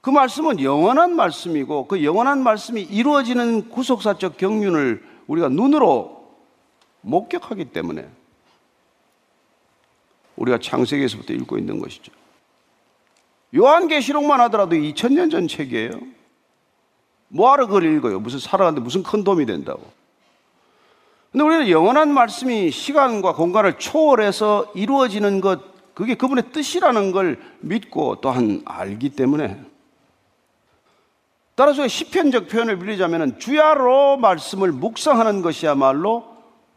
[0.00, 6.34] 그 말씀은 영원한 말씀이고 그 영원한 말씀이 이루어지는 구속사적 경륜을 우리가 눈으로
[7.02, 8.08] 목격하기 때문에
[10.36, 12.12] 우리가 창세기에서부터 읽고 있는 것이죠.
[13.54, 15.90] 요한계시록만 하더라도 2000년 전 책이에요.
[17.28, 18.20] 뭐하러 그걸 읽어요?
[18.20, 19.82] 무슨 살아가는데 무슨 큰 도움이 된다고.
[21.30, 28.62] 근데 우리는 영원한 말씀이 시간과 공간을 초월해서 이루어지는 것, 그게 그분의 뜻이라는 걸 믿고 또한
[28.64, 29.60] 알기 때문에
[31.56, 36.33] 따라서 시편적 표현을 빌리자면 주야로 말씀을 묵상하는 것이야말로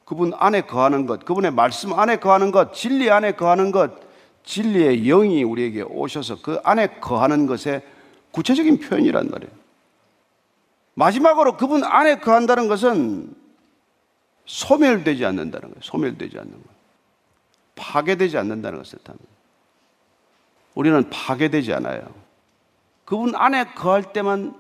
[0.08, 3.92] 그분 안에 거하는 것, 그분의 말씀 안에 거하는 것, 진리 안에 거하는 것,
[4.46, 7.84] 진리의 영이 우리에게 오셔서 그 안에 거하는 것의
[8.32, 9.52] 구체적인 표현이란 말이에요.
[10.94, 13.36] 마지막으로 그분 안에 거한다는 것은
[14.46, 15.82] 소멸되지 않는다는 거예요.
[15.82, 16.78] 소멸되지 않는 거예요.
[17.76, 19.28] 파괴되지 않는다는 것을 뜻합니다.
[20.74, 22.08] 우리는 파괴되지 않아요.
[23.04, 24.56] 그분 안에 거할 때만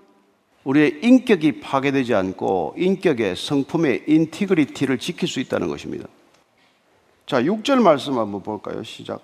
[0.67, 6.07] 우리의 인격이 파괴되지 않고 인격의 성품의 integrity를 지킬 수 있다는 것입니다.
[7.25, 8.83] 자, 6절 말씀 한번 볼까요?
[8.83, 9.21] 시작.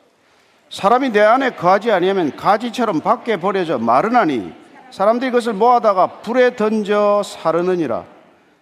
[0.70, 4.54] 사람이 내 안에 거하지 아니하면 가지처럼 밖에 버려져 마르나니
[4.90, 8.06] 사람들이 그것을 모아다가 불에 던져 사르느니라.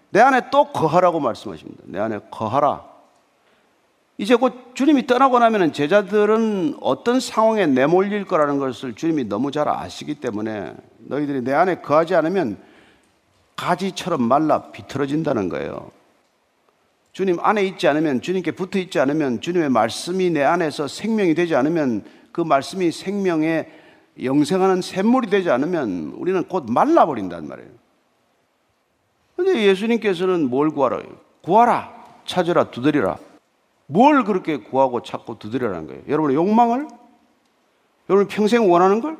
[0.09, 1.83] 내 안에 또 거하라고 말씀하십니다.
[1.85, 2.83] 내 안에 거하라.
[4.17, 10.15] 이제 곧 주님이 떠나고 나면 제자들은 어떤 상황에 내몰릴 거라는 것을 주님이 너무 잘 아시기
[10.15, 12.70] 때문에 너희들이 내 안에 거하지 않으면
[13.61, 15.91] 가지처럼 말라 비틀어진다는 거예요.
[17.11, 22.03] 주님 안에 있지 않으면, 주님께 붙어 있지 않으면, 주님의 말씀이 내 안에서 생명이 되지 않으면,
[22.31, 23.69] 그 말씀이 생명에
[24.23, 27.69] 영생하는 샘물이 되지 않으면 우리는 곧 말라버린단 말이에요.
[29.35, 31.01] 근데 예수님께서는 뭘 구하라?
[31.43, 31.93] 구하라,
[32.25, 33.17] 찾으라, 두드리라.
[33.85, 36.01] 뭘 그렇게 구하고 찾고 두드리라는 거예요?
[36.07, 36.87] 여러분의 욕망을?
[38.09, 39.17] 여러분 평생 원하는 걸?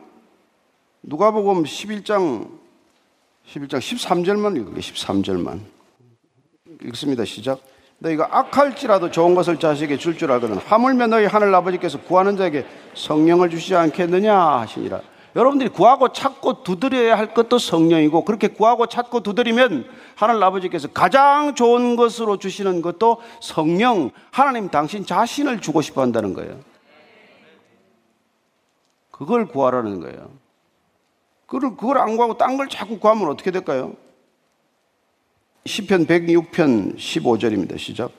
[1.03, 2.61] 누가복음 11장
[3.51, 4.79] 11장 13절만 읽을게요.
[4.79, 5.59] 13절만.
[6.85, 7.25] 읽습니다.
[7.25, 7.59] 시작.
[7.99, 13.49] 너희가 악할지라도 좋은 것을 자식에게 줄 줄 알거든 하물며 너희 하늘 아버지께서 구하는 자에게 성령을
[13.49, 15.01] 주시지 않겠느냐 하시니라.
[15.35, 19.85] 여러분들이 구하고 찾고 두드려야 할 것도 성령이고 그렇게 구하고 찾고 두드리면
[20.15, 26.59] 하늘 아버지께서 가장 좋은 것으로 주시는 것도 성령 하나님 당신 자신을 주고 싶어 한다는 거예요.
[29.11, 30.40] 그걸 구하라는 거예요.
[31.51, 33.93] 그걸, 그걸 안 구하고 딴 걸 자꾸 구하면 어떻게 될까요?
[35.65, 37.77] 10편 106편 15절입니다.
[37.77, 38.11] 시작.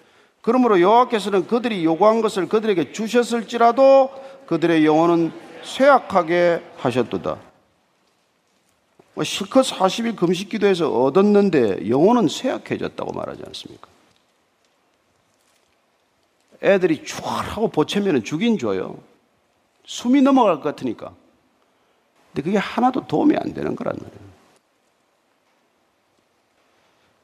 [0.43, 4.11] 그러므로 여호와께서는 그들이 요구한 것을 그들에게 주셨을지라도
[4.45, 7.39] 그들의 영혼은 쇠약하게 하셨도다.
[9.15, 13.89] 뭐 실컷 40일 금식 기도해서 얻었는데 영혼은 쇠약해졌다고 말하지 않습니까?
[16.63, 18.99] 애들이 추월하고 보채면 죽인 줘요.
[19.87, 21.22] 숨이 넘어갈 것 같으니까.
[22.33, 24.33] 근데 그게 하나도 도움이 안 되는 거란 말이에요.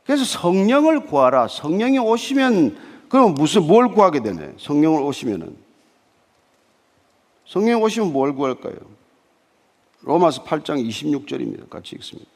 [0.05, 1.49] 그래서 성령을 구하라.
[1.49, 4.55] 성령이 오시면 그럼 무슨 뭘 구하게 되네?
[4.59, 5.57] 성령을 오시면은
[7.47, 8.77] 성령 오시면 뭘 구할까요?
[10.03, 11.69] 로마서 8장 26절입니다.
[11.71, 12.31] 같이 읽습니다.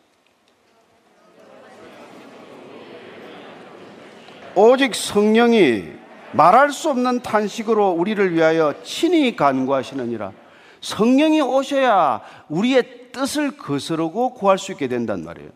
[4.54, 5.84] 오직 성령이
[6.32, 10.41] 말할 수 없는 탄식으로 우리를 위하여 친히 간구하시느니라.
[10.82, 15.50] 성령이 오셔야 우리의 뜻을 거스르고 구할 수 있게 된단 말이에요.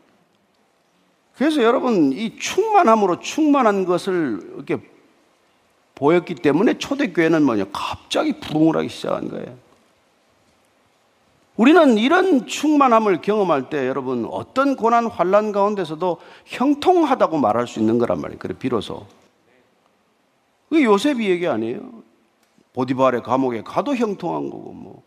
[1.37, 4.79] 그래서 여러분 이 충만함으로 충만한 것을 이렇게
[5.95, 9.55] 보였기 때문에 초대교회는 뭐냐 갑자기 부흥을 하기 시작한 거예요.
[11.57, 18.21] 우리는 이런 충만함을 경험할 때 여러분 어떤 고난 환란 가운데서도 형통하다고 말할 수 있는 거란
[18.21, 18.39] 말이에요.
[18.39, 19.07] 그래 비로소
[20.69, 21.81] 그 요셉이 얘기 아니에요.
[22.75, 25.03] 보디발의 감옥에 가도 형통한 거고 뭐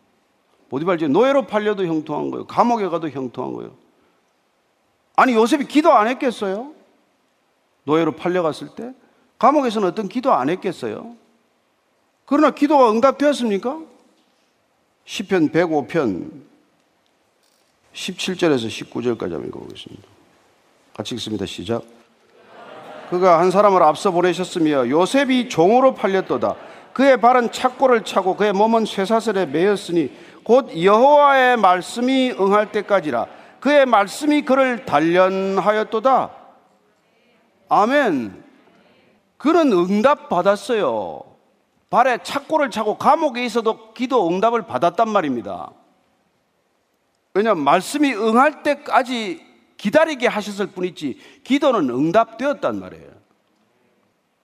[0.69, 2.45] 보디발 이제 노예로 팔려도 형통한 거예요.
[2.45, 3.71] 감옥에 가도 형통한 거예요.
[5.15, 6.73] 아니 요셉이 기도 안 했겠어요?
[7.83, 8.93] 노예로 팔려갔을 때
[9.39, 11.15] 감옥에서는 어떤 기도 안 했겠어요?
[12.25, 13.79] 그러나 기도가 응답되었습니까?
[15.05, 16.49] 시편 105편
[17.93, 20.03] 17절에서 19절까지 한번 읽어보겠습니다.
[20.93, 21.45] 같이 읽습니다.
[21.45, 21.83] 시작.
[23.09, 26.55] 그가 한 사람을 앞서 보내셨으며 요셉이 종으로 팔렸도다.
[26.93, 30.11] 그의 발은 착고를 차고 그의 몸은 쇠사슬에 매였으니
[30.49, 33.27] 곧 여호와의 말씀이 응할 때까지라.
[33.59, 36.31] 그의 말씀이 그를 단련하였도다.
[37.69, 38.43] 아멘.
[39.37, 41.21] 그는 응답 받았어요.
[41.91, 45.69] 발에 착고를 차고 감옥에 있어도 기도 응답을 받았단 말입니다.
[47.35, 49.45] 왜냐하면 말씀이 응할 때까지
[49.77, 53.07] 기다리게 하셨을 뿐이지 기도는 응답되었단 말이에요.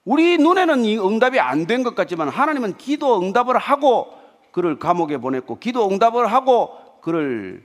[0.05, 4.14] 우리 눈에는 이 응답이 안 된 것 같지만 하나님은 기도 응답을 하고
[4.55, 7.61] 그를 감옥에 보냈고 기도 응답을 하고 그를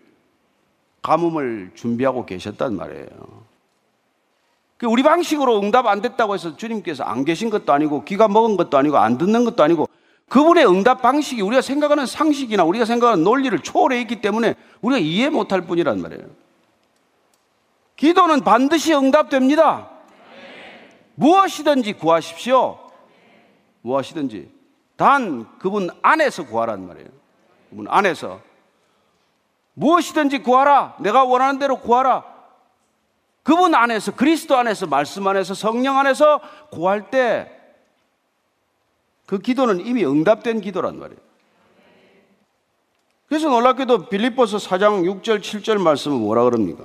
[1.02, 3.06] 가뭄을 준비하고 계셨단 말이에요.
[4.76, 8.76] 그 우리 방식으로 응답 안 됐다고 해서 주님께서 안 계신 것도 아니고 귀가 먹은 것도
[8.76, 9.88] 아니고 안 듣는 것도 아니고
[10.28, 15.60] 그분의 응답 방식이 우리가 생각하는 상식이나 우리가 생각하는 논리를 초월해 있기 때문에 우리가 이해 못할
[15.60, 16.24] 뿐이란 말이에요.
[17.94, 19.90] 기도는 반드시 응답됩니다.
[21.14, 22.80] 무엇이든지 구하십시오.
[23.82, 24.59] 무엇이든지.
[25.00, 27.08] 단 그분 안에서 구하란 말이에요.
[27.70, 28.40] 그분 안에서.
[29.72, 30.96] 무엇이든지 구하라.
[31.00, 32.24] 내가 원하는 대로 구하라.
[33.42, 37.60] 그분 안에서, 그리스도 안에서, 말씀 안에서, 성령 안에서 구할 때
[39.30, 41.20] 그 기도는 이미 응답된 기도란 말이에요.
[43.28, 46.82] 그래서 놀랍게도 빌립보서 4장 6절, 7절 말씀은 뭐라 그럽니까?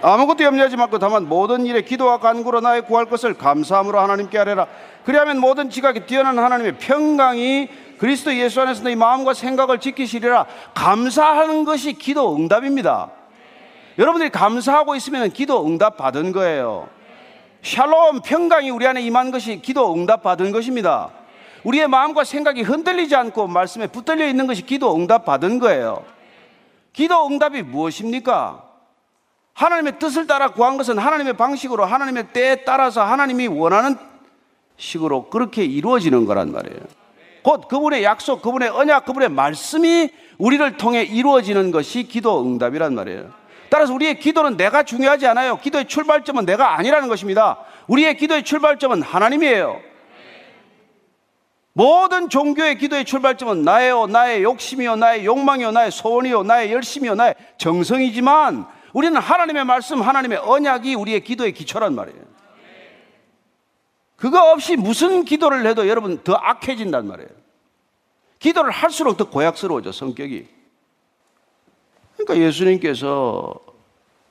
[0.00, 4.68] 아무것도 염려하지 말고 다만 모든 일에 기도와 간구로 나의 구할 것을 감사함으로 하나님께 아뢰라.
[5.04, 7.68] 그리하면 모든 지각이 뛰어난 하나님의 평강이
[7.98, 10.46] 그리스도 예수 안에서 너희 마음과 생각을 지키시리라.
[10.74, 13.10] 감사하는 것이 기도 응답입니다.
[13.98, 16.88] 여러분들이 감사하고 있으면 기도 응답 받은 거예요.
[17.62, 21.10] 샬롬 평강이 우리 안에 임한 것이 기도 응답 받은 것입니다.
[21.64, 26.04] 우리의 마음과 생각이 흔들리지 않고 말씀에 붙들려 있는 것이 기도 응답 받은 거예요.
[26.92, 28.62] 기도 응답이 무엇입니까?
[29.54, 33.96] 하나님의 뜻을 따라 구한 것은 하나님의 방식으로 하나님의 때에 따라서 하나님이 원하는
[34.78, 36.80] 식으로 그렇게 이루어지는 거란 말이에요.
[37.42, 43.30] 곧 그분의 약속, 그분의 언약, 그분의 말씀이 우리를 통해 이루어지는 것이 기도 응답이란 말이에요.
[43.70, 45.58] 따라서 우리의 기도는 내가 중요하지 않아요.
[45.58, 47.58] 기도의 출발점은 내가 아니라는 것입니다.
[47.86, 49.80] 우리의 기도의 출발점은 하나님이에요.
[51.74, 58.66] 모든 종교의 기도의 출발점은 나예요, 나의 욕심이요, 나의 욕망이요, 나의 소원이요, 나의 열심이요, 나의 정성이지만
[58.92, 62.27] 우리는 하나님의 말씀, 하나님의 언약이 우리의 기도의 기초란 말이에요.
[64.18, 67.30] 그거 없이 무슨 기도를 해도 여러분 더 악해진단 말이에요.
[68.40, 70.46] 기도를 할수록 더 고약스러워져, 성격이.
[72.16, 73.54] 그러니까 예수님께서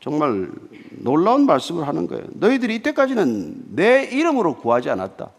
[0.01, 0.49] 정말
[0.91, 2.25] 놀라운 말씀을 하는 거예요.
[2.33, 5.29] 너희들이 이때까지는 내 이름으로 구하지 않았다.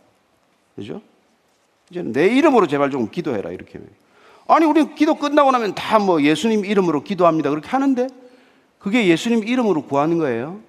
[0.77, 1.03] 그죠?
[1.91, 3.51] 이제 내 이름으로 제발 좀 기도해라.
[3.51, 3.79] 이렇게.
[4.47, 7.51] 아니, 우리 기도 끝나고 나면 다 뭐 예수님 이름으로 기도합니다.
[7.51, 8.07] 그렇게 하는데
[8.79, 10.61] 그게 예수님 이름으로 구하는 거예요?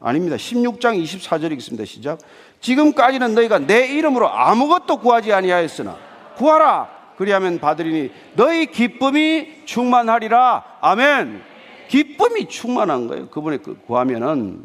[0.00, 0.36] 아닙니다.
[0.36, 1.84] 16장 24절 읽습니다.
[1.84, 2.18] 시작.
[2.60, 5.96] 지금까지는 너희가 내 이름으로 아무것도 구하지 아니하였으나
[6.36, 7.00] 구하라.
[7.16, 10.78] 그리하면 받으리니 너희 기쁨이 충만하리라.
[10.80, 11.42] 아멘.
[11.88, 13.28] 기쁨이 충만한 거예요.
[13.28, 14.64] 그분의 그 구하면은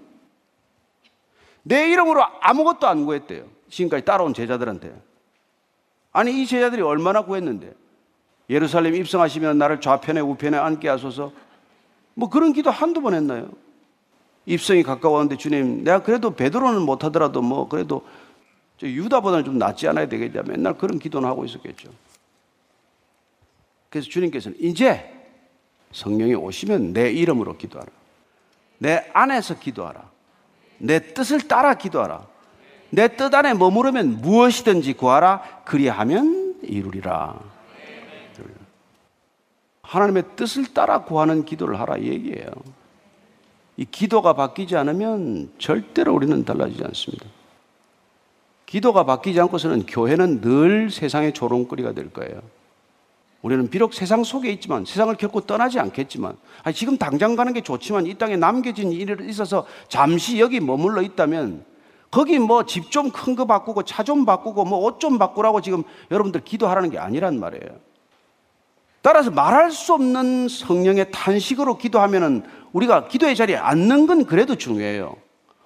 [1.63, 3.43] 내 이름으로 아무것도 안 구했대요.
[3.69, 4.93] 지금까지 따라온 제자들한테.
[6.13, 7.73] 아니 이 제자들이 얼마나 구했는데
[8.49, 11.33] 예루살렘 입성하시면 나를 좌편에 우편에 앉게 하소서
[12.13, 13.49] 뭐 그런 기도 한두 번 했나요?
[14.45, 18.05] 입성이 가까웠는데 주님, 내가 그래도 베드로는 못하더라도 뭐 그래도
[18.81, 20.43] 유다보다는 좀 낫지 않아야 되겠냐.
[20.45, 21.89] 맨날 그런 기도는 하고 있었겠죠.
[23.89, 25.11] 그래서 주님께서는 이제
[25.91, 27.89] 성령이 오시면 내 이름으로 기도하라.
[28.77, 30.09] 내 안에서 기도하라.
[30.79, 32.27] 내 뜻을 따라 기도하라.
[32.89, 35.61] 내 뜻 안에 머무르면 무엇이든지 구하라.
[35.65, 37.39] 그리하면 이루리라.
[39.81, 42.49] 하나님의 뜻을 따라 구하는 기도를 하라 이 얘기예요.
[43.77, 47.25] 이 기도가 바뀌지 않으면 절대로 우리는 달라지지 않습니다.
[48.65, 52.41] 기도가 바뀌지 않고서는 교회는 늘 세상의 조롱거리가 될 거예요.
[53.41, 58.07] 우리는 비록 세상 속에 있지만 세상을 결코 떠나지 않겠지만 아니, 지금 당장 가는 게 좋지만
[58.07, 61.63] 이 땅에 남겨진 일이 있어서 잠시 여기 머물러 있다면
[62.09, 65.83] 거기 뭐 집 좀 큰 거 바꾸고 차 좀 바꾸고 뭐 옷 좀 바꾸라고 지금
[66.09, 67.77] 여러분들 기도하라는 게 아니란 말이에요.
[69.05, 72.41] 따라서 말할 수 없는 성령의 탄식으로 기도하면은
[72.73, 75.15] 우리가 기도의 자리에 앉는 건 그래도 중요해요.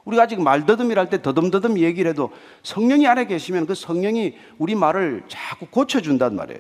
[0.03, 2.31] 우리가 아직 말더듬이랄 때 더듬더듬 얘기를 해도
[2.63, 6.59] 성령이 안에 계시면 그 성령이 우리 말을 자꾸 고쳐준단 말이에요.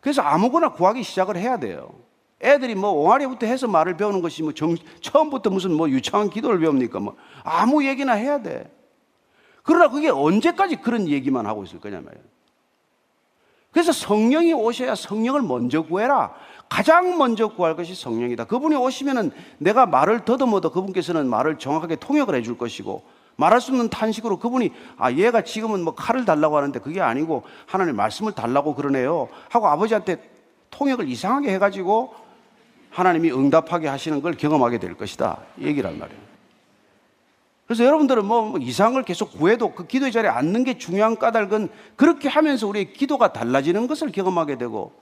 [0.00, 1.90] 그래서 아무거나 구하기 시작을 해야 돼요.
[2.40, 6.98] 애들이 뭐 옹알이부터 해서 말을 배우는 것이 뭐 정, 처음부터 무슨 뭐 유창한 기도를 배웁니까?
[6.98, 8.72] 뭐 아무 얘기나 해야 돼.
[9.62, 12.33] 그러나 그게 언제까지 그런 얘기만 하고 있을 거냐 말이에요.
[13.74, 16.32] 그래서 성령이 오셔야 성령을 먼저 구해라.
[16.68, 18.44] 가장 먼저 구할 것이 성령이다.
[18.44, 23.02] 그분이 오시면은 내가 말을 더듬어도 그분께서는 말을 정확하게 통역을 해줄 것이고
[23.34, 27.96] 말할 수 없는 탄식으로 그분이 아 얘가 지금은 뭐 칼을 달라고 하는데 그게 아니고 하나님
[27.96, 30.22] 말씀을 달라고 그러네요 하고 아버지한테
[30.70, 32.14] 통역을 이상하게 해가지고
[32.90, 36.23] 하나님이 응답하게 하시는 걸 경험하게 될 것이다 얘기란 말이에요.
[37.66, 42.28] 그래서 여러분들은 뭐, 뭐 이상을 계속 구해도 그 기도의 자리에 앉는 게 중요한 까닭은 그렇게
[42.28, 44.92] 하면서 우리의 기도가 달라지는 것을 경험하게 되고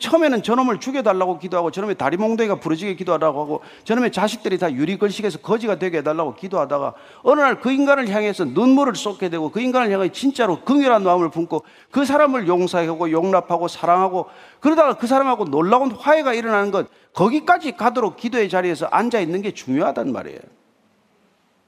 [0.00, 5.38] 처음에는 저놈을 죽여달라고 기도하고 저놈의 다리 몽둥이가 부러지게 기도하라고 하고 저놈의 자식들이 다 유리 걸식에서
[5.38, 10.10] 거지가 되게 해달라고 기도하다가 어느 날 그 인간을 향해서 눈물을 쏟게 되고 그 인간을 향해
[10.10, 11.62] 진짜로 긍휼한 마음을 품고
[11.92, 14.26] 그 사람을 용서하고 용납하고 사랑하고
[14.58, 20.10] 그러다가 그 사람하고 놀라운 화해가 일어나는 것 거기까지 가도록 기도의 자리에서 앉아 있는 게 중요하단
[20.10, 20.55] 말이에요.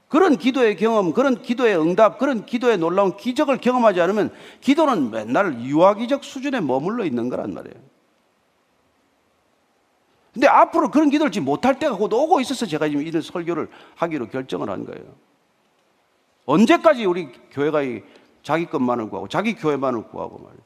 [0.09, 4.31] 그런 기도의 경험, 그런 기도의 응답, 그런 기도의 놀라운 기적을 경험하지 않으면
[4.61, 7.77] 기도는 맨날 유아기적 수준에 머물러 있는 거란 말이에요.
[10.33, 14.29] 근데 앞으로 그런 기도를 지금 못할 때가 곧 오고 있어서 제가 지금 이런 설교를 하기로
[14.29, 15.05] 결정을 한 거예요.
[16.47, 17.81] 언제까지 우리 교회가
[18.43, 20.63] 자기 것만을 구하고 자기 교회만을 구하고 말이에요.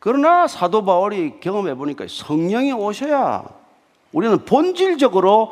[0.00, 3.44] 그러나 사도 바울이 경험해 보니까 성령이 오셔야
[4.12, 5.50] 우리는 본질적으로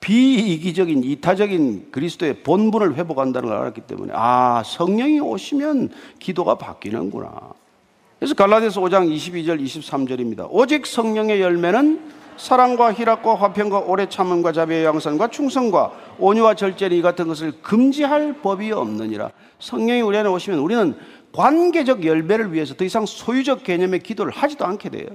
[0.00, 7.52] 비이기적인 이타적인 그리스도의 본분을 회복한다는 걸 알았기 때문에 아 성령이 오시면 기도가 바뀌는구나.
[8.18, 10.48] 그래서 갈라디아서 5장 22절 23절입니다.
[10.50, 17.52] 오직 성령의 열매는 사랑과 희락과 화평과 오래 참음과 자비의 양선과 충성과 온유와 절제리 같은 것을
[17.62, 19.30] 금지할 법이 없느니라.
[19.58, 20.94] 성령이 우리 안에 오시면 우리는
[21.32, 25.08] 관계적 열매를 위해서 더 이상 소유적 개념의 기도를 하지도 않게 돼요.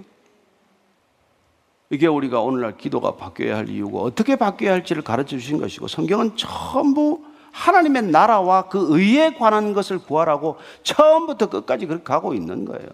[1.92, 7.22] 이게 우리가 오늘날 기도가 바뀌어야 할 이유고 어떻게 바뀌어야 할지를 가르쳐 주신 것이고 성경은 전부
[7.52, 12.88] 하나님의 나라와 그 의에 관한 것을 구하라고 처음부터 끝까지 그렇게 가고 있는 거예요.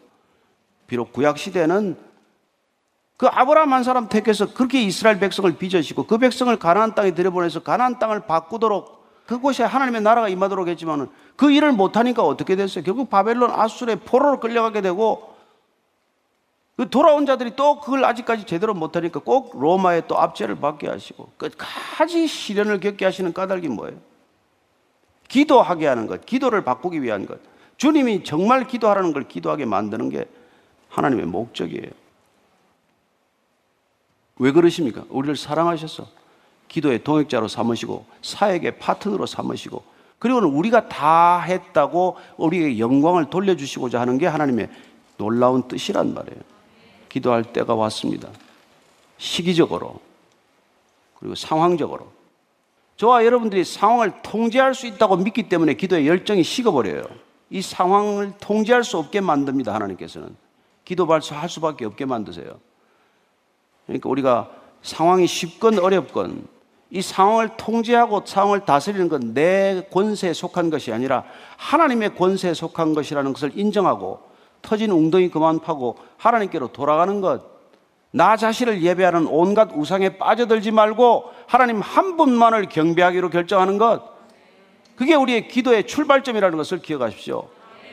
[0.88, 1.96] 비록 구약 시대는
[3.18, 8.00] 그 아브라함 한 사람 택해서 그렇게 이스라엘 백성을 빚으시고 그 백성을 가나안 땅에 들여보내서 가나안
[8.00, 12.84] 땅을 바꾸도록 그곳에 하나님의 나라가 임하도록 했지만은 그 일을 못하니까 어떻게 됐어요?
[12.84, 15.37] 결국 바벨론 아수르의 포로로 끌려가게 되고 그
[16.86, 22.80] 돌아온 자들이 또 그걸 아직까지 제대로 못하니까 꼭 로마에 또 압제를 받게 하시고 끝까지 시련을
[22.80, 23.98] 겪게 하시는 까닭이 뭐예요?
[25.28, 27.40] 기도하게 하는 것, 기도를 바꾸기 위한 것.
[27.78, 30.26] 주님이 정말 기도하라는 걸 기도하게 만드는 게
[30.90, 31.90] 하나님의 목적이에요.
[34.40, 35.04] 왜 그러십니까?
[35.10, 36.08] 우리를 사랑하셔서
[36.68, 39.84] 기도의 동역자로 삼으시고 사역의 파트너로 삼으시고
[40.20, 44.70] 그리고는 우리가 다 했다고 우리에게 영광을 돌려주시고자 하는 게 하나님의
[45.18, 46.57] 놀라운 뜻이란 말이에요.
[47.18, 48.30] 기도할 때가 왔습니다.
[49.18, 50.00] 시기적으로
[51.20, 52.12] 그리고 상황적으로
[52.96, 57.04] 저와 여러분들이 상황을 통제할 수 있다고 믿기 때문에 기도의 열정이 식어버려요.
[57.50, 59.74] 이 상황을 통제할 수 없게 만듭니다.
[59.74, 60.36] 하나님께서는
[60.86, 62.60] 기도할 수 밖에 없게 만드세요.
[63.86, 64.52] 그러니까 우리가
[64.84, 66.48] 상황이 쉽건 어렵건
[66.90, 71.24] 이 상황을 통제하고 상황을 다스리는 건 내 권세에 속한 것이 아니라
[71.58, 74.27] 하나님의 권세에 속한 것이라는 것을 인정하고
[74.62, 77.58] 터진 웅덩이 그만 파고 하나님께로 돌아가는 것
[78.12, 84.02] 나 자신을 예배하는 온갖 우상에 빠져들지 말고 하나님 한 분만을 경배하기로 결정하는 것.
[84.96, 87.48] 그게 우리의 기도의 출발점이라는 것을 기억하십시오.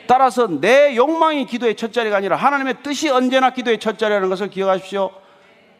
[0.07, 5.11] 따라서 내 욕망이 기도의 첫 자리가 아니라 하나님의 뜻이 언제나 기도의 첫 자리라는 것을 기억하십시오.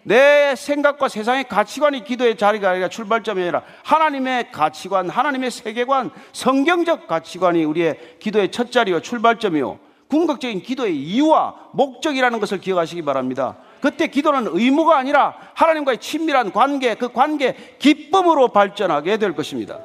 [0.03, 7.63] 내 생각과 세상의 가치관이 기도의 자리가 아니라 출발점이 아니라 하나님의 가치관, 하나님의 세계관, 성경적 가치관이
[7.63, 9.84] 우리의 기도의 첫 자리와 출발점이요.
[10.09, 13.57] 궁극적인 기도의 이유와 목적이라는 것을 기억하시기 바랍니다.
[13.81, 19.79] 그때 기도는 의무가 아니라 하나님과의 친밀한 관계, 그 관계 기쁨으로 발전하게 될 것입니다.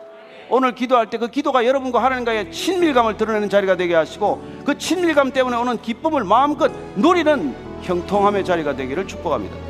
[0.50, 5.56] 오늘 기도할 때 그 기도가 여러분과 하나님과의 친밀감을 드러내는 자리가 되게 하시고 그 친밀감 때문에
[5.56, 9.69] 오는 기쁨을 마음껏 누리는 형통함의 자리가 되기를 축복합니다.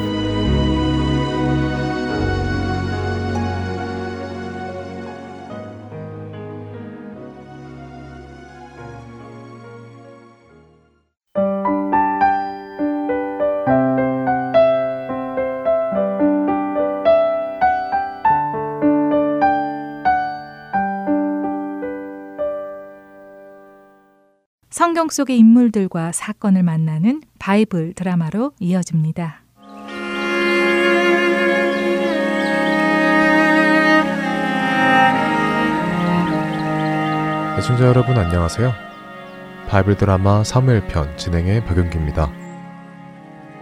[25.11, 29.41] 성경 속의 인물들과 사건을 만나는 바이블 드라마로 이어집니다.
[37.59, 38.73] 애청자 여러분 안녕하세요.
[39.67, 42.31] 바이블 드라마 사무엘편 진행의 박영규입니다.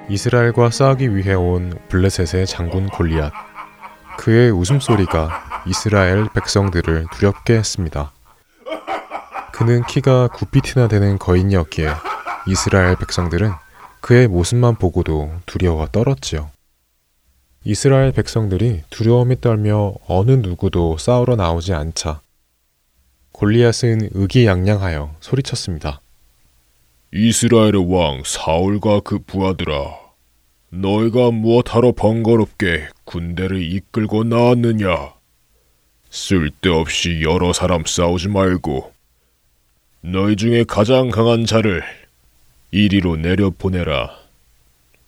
[0.08, 3.34] 이스라엘과 싸우기 위해 온 블레셋의 장군 골리앗.
[4.20, 8.12] 그의 웃음소리가 이스라엘 백성들을 두렵게 했습니다.
[9.60, 11.89] 그는 키가 9피트나 되는 거인이었기에
[12.47, 13.51] 이스라엘 백성들은
[13.99, 16.49] 그의 모습만 보고도 두려워 떨었지요.
[17.66, 22.22] 이스라엘 백성들이 두려움에 떨며 어느 누구도 싸우러 나오지 않자
[23.34, 25.99] 골리앗은 의기양양하여 소리쳤습니다.
[27.14, 29.74] 이스라엘의 왕 사울과 그 부하들아,
[30.70, 35.16] 너희가 무엇하러 번거롭게 군대를 이끌고 나왔느냐?
[36.10, 38.99] 쓸데없이 여러 사람 싸우지 말고
[40.02, 41.84] 너희 중에 가장 강한 자를
[42.72, 44.18] 이리로 내려 보내라.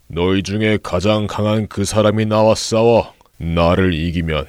[0.07, 4.47] 너희 중에 가장 강한 그 사람이 나와 싸워 나를 이기면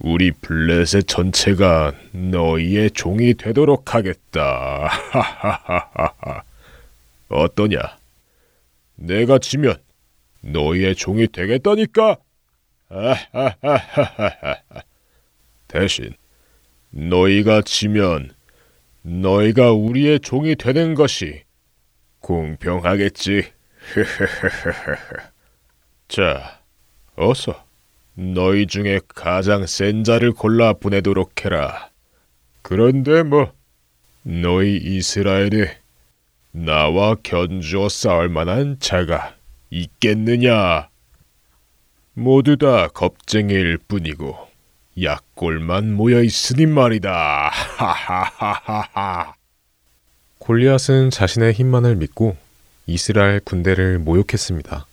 [0.00, 4.90] 우리 블레셋 전체가 너희의 종이 되도록 하겠다.
[7.28, 7.78] 어떠냐?
[8.96, 9.76] 내가 지면
[10.40, 12.16] 너희의 종이 되겠다니까.
[15.68, 16.12] 대신
[16.90, 18.33] 너희가 지면
[19.04, 21.42] 너희가 우리의 종이 되는 것이
[22.20, 23.44] 공평하겠지.
[26.08, 26.60] 자,
[27.14, 27.64] 어서
[28.14, 31.90] 너희 중에 가장 센 자를 골라 보내도록 해라.
[32.62, 33.52] 그런데 뭐
[34.22, 35.76] 너희 이스라엘에
[36.52, 39.36] 나와 견주어 싸울 만한 자가
[39.68, 40.88] 있겠느냐?
[42.14, 44.53] 모두 다 겁쟁이일 뿐이고
[45.00, 47.50] 약골만 모여 있으니 말이다.
[47.50, 49.34] 하하하하하.
[50.38, 52.36] 골리앗은 자신의 힘만을 믿고
[52.86, 54.86] 이스라엘 군대를 모욕했습니다.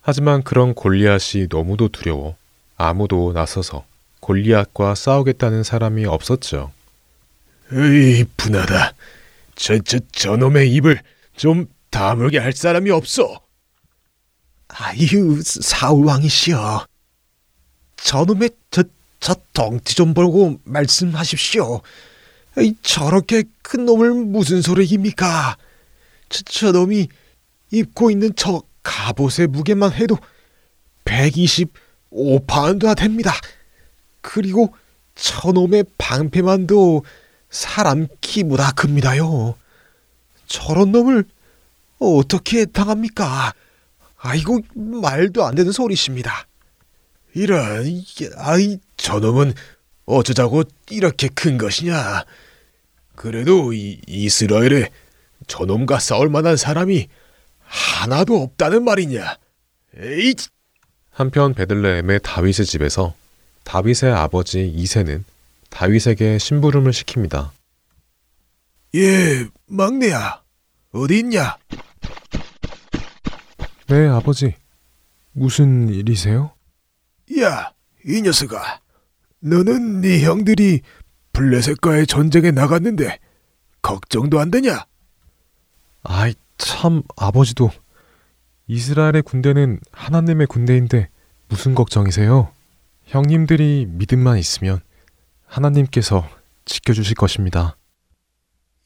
[0.00, 2.36] 하지만 그런 골리앗이 너무도 두려워
[2.76, 3.84] 아무도 나서서
[4.20, 6.72] 골리앗과 싸우겠다는 사람이 없었죠.
[7.72, 8.94] 으이, 분하다.
[9.54, 11.00] 저, 저, 저놈의 입을
[11.36, 13.40] 좀 다물게 할 사람이 없어.
[14.68, 16.86] 아유, 사울왕이시여.
[17.96, 18.50] 저놈의
[19.24, 21.80] 저, 저 덩치 좀 보고 말씀하십시오.
[22.82, 25.56] 저렇게 큰 놈을 무슨 소리입니까?
[26.28, 27.08] 저, 저 놈이
[27.70, 30.18] 입고 있는 저 갑옷의 무게만 해도
[31.06, 33.32] 125파운드가 됩니다.
[34.20, 34.74] 그리고
[35.14, 37.02] 저놈의 방패만도
[37.48, 39.54] 사람 키보다 큽니다요.
[40.46, 41.24] 저런 놈을
[41.98, 43.54] 어떻게 당합니까?
[44.18, 46.46] 아이고 말도 안 되는 소리십니다.
[47.34, 48.02] 이런,
[48.36, 49.54] 아이, 저놈은
[50.06, 52.24] 어쩌자고 이렇게 큰 것이냐?
[53.16, 54.90] 그래도 이 이스라엘에
[55.46, 57.08] 저놈과 싸울 만한 사람이
[57.60, 59.38] 하나도 없다는 말이냐?
[59.98, 60.34] 에이!
[61.10, 63.14] 한편 베들레헴의 다윗의 집에서
[63.64, 65.24] 다윗의 아버지 이세는
[65.70, 67.50] 다윗에게 심부름을 시킵니다.
[68.96, 70.42] 예, 막내야.
[70.92, 71.56] 어디 있냐?
[73.88, 74.54] 네, 아버지.
[75.32, 76.52] 무슨 일이세요?
[77.40, 77.72] 야,
[78.04, 78.80] 이 녀석아.
[79.44, 80.80] 너는 네 형들이
[81.34, 83.18] 블레셋과의 전쟁에 나갔는데
[83.82, 84.86] 걱정도 안 되냐?
[86.02, 87.70] 아이, 참, 아버지도.
[88.66, 91.10] 이스라엘의 군대는 하나님의 군대인데
[91.48, 92.50] 무슨 걱정이세요?
[93.04, 94.80] 형님들이 믿음만 있으면
[95.44, 96.26] 하나님께서
[96.64, 97.76] 지켜주실 것입니다.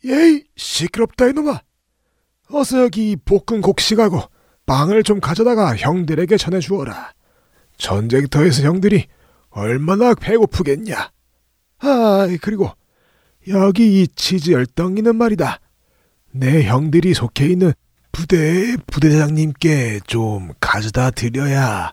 [0.04, 1.60] 예이, 시끄럽다 이놈아.
[2.50, 4.22] 어서 여기 볶은 곡식하고
[4.66, 7.12] 빵을 좀 가져다가 형들에게 전해주어라.
[7.76, 9.06] 전쟁터에서 형들이
[9.50, 11.10] 얼마나 배고프겠냐.
[11.80, 12.70] 아, 그리고
[13.48, 15.60] 여기 이 치즈 열덩이는 말이다.
[16.32, 17.72] 내 형들이 속해 있는
[18.12, 21.92] 부대 부대장님께 좀 가져다 드려야.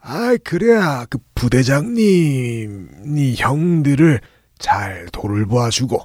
[0.00, 4.20] 아, 그래야 그 부대장님이 형들을
[4.58, 6.02] 잘 돌보아주고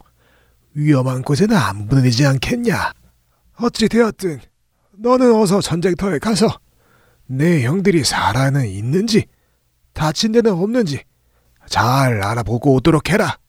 [0.74, 2.92] 위험한 곳에는 안 보내지 않겠냐.
[3.58, 4.42] 어찌 되었든
[4.98, 6.48] 너는 어서 전쟁터에 가서
[7.28, 9.28] 내 형들이 살아는 있는지
[9.96, 11.04] 다친 데는 없는지
[11.68, 13.40] 잘 알아보고 오도록 해라.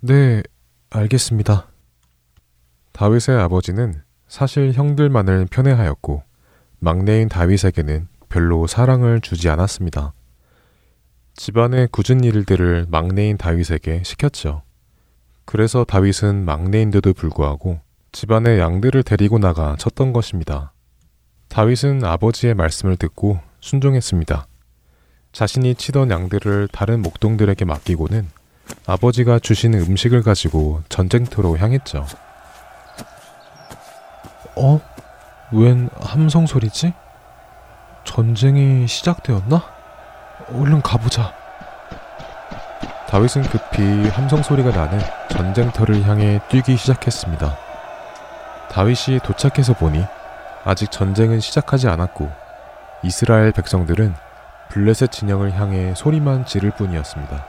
[0.00, 0.42] 네,
[0.90, 1.68] 알겠습니다.
[2.92, 6.22] 다윗의 아버지는 사실 형들만을 편애하였고
[6.78, 10.12] 막내인 다윗에게는 별로 사랑을 주지 않았습니다.
[11.36, 14.62] 집안의 굳은 일들을 막내인 다윗에게 시켰죠.
[15.44, 17.80] 그래서 다윗은 막내인데도 불구하고
[18.12, 20.72] 집안의 양들을 데리고 나가 쳤던 것입니다.
[21.48, 24.46] 다윗은 아버지의 말씀을 듣고 순종했습니다.
[25.34, 28.30] 자신이 치던 양들을 다른 목동들에게 맡기고는
[28.86, 32.06] 아버지가 주신 음식을 가지고 전쟁터로 향했죠.
[34.54, 34.80] 어?
[35.52, 36.94] 웬 함성 소리지?
[38.04, 39.64] 전쟁이 시작되었나?
[40.52, 41.34] 얼른 가보자.
[43.08, 47.56] 다윗은 급히 함성 소리가 나는 전쟁터를 향해 뛰기 시작했습니다.
[48.70, 50.04] 다윗이 도착해서 보니
[50.64, 52.30] 아직 전쟁은 시작하지 않았고
[53.02, 54.23] 이스라엘 백성들은
[54.74, 57.46] 블레셋 진영을 향해 소리만 지를 뿐이었습니다.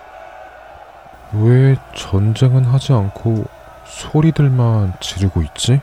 [1.33, 3.45] 왜 전쟁은 하지 않고
[3.87, 5.81] 소리들만 지르고 있지?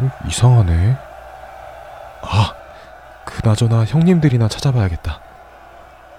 [0.00, 0.96] 음, 이상하네.
[2.22, 2.54] 아,
[3.24, 5.20] 그나저나 형님들이나 찾아봐야겠다.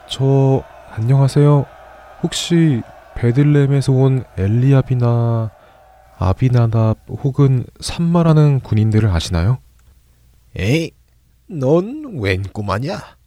[0.08, 1.66] 저, 안녕하세요.
[2.24, 2.84] 혹시
[3.16, 5.52] 베들렘에서 온 엘리압이나
[6.18, 9.58] 아비나답 혹은 산마라는 군인들을 아시나요?
[10.56, 10.92] 에이,
[11.48, 13.18] 넌 웬 꼬마냐?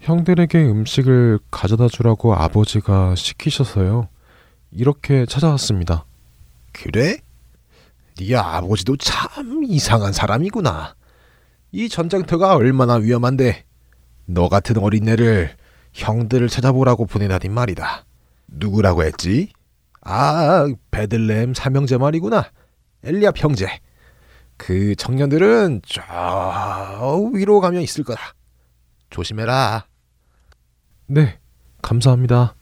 [0.00, 4.08] 형들에게 음식을 가져다 주라고 아버지가 시키셔서요.
[4.72, 6.04] 이렇게 찾아왔습니다.
[6.72, 7.18] 그래?
[8.16, 10.94] 네 아버지도 참 이상한 사람이구나.
[11.72, 13.64] 이 전쟁터가 얼마나 위험한데
[14.26, 15.56] 너 같은 어린애를
[15.92, 18.04] 형들을 찾아보라고 보내다니 말이다.
[18.48, 19.52] 누구라고 했지?
[20.02, 22.50] 아, 베들레헴 삼형제 말이구나.
[23.04, 23.66] 엘리압 형제.
[24.56, 26.02] 그 청년들은 저
[27.32, 28.34] 위로 가면 있을 거다.
[29.10, 29.84] 조심해라.
[31.12, 31.40] 네,
[31.82, 32.54] 감사합니다.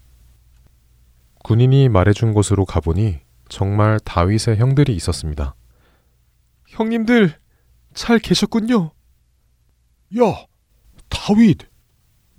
[1.45, 3.21] 군인이 말해준 곳으로 가보니
[3.51, 5.55] 정말 다윗의 형들이 있었습니다.
[6.67, 7.35] 형님들,
[7.93, 8.93] 잘 계셨군요.
[10.19, 10.47] 야,
[11.11, 11.59] 다윗,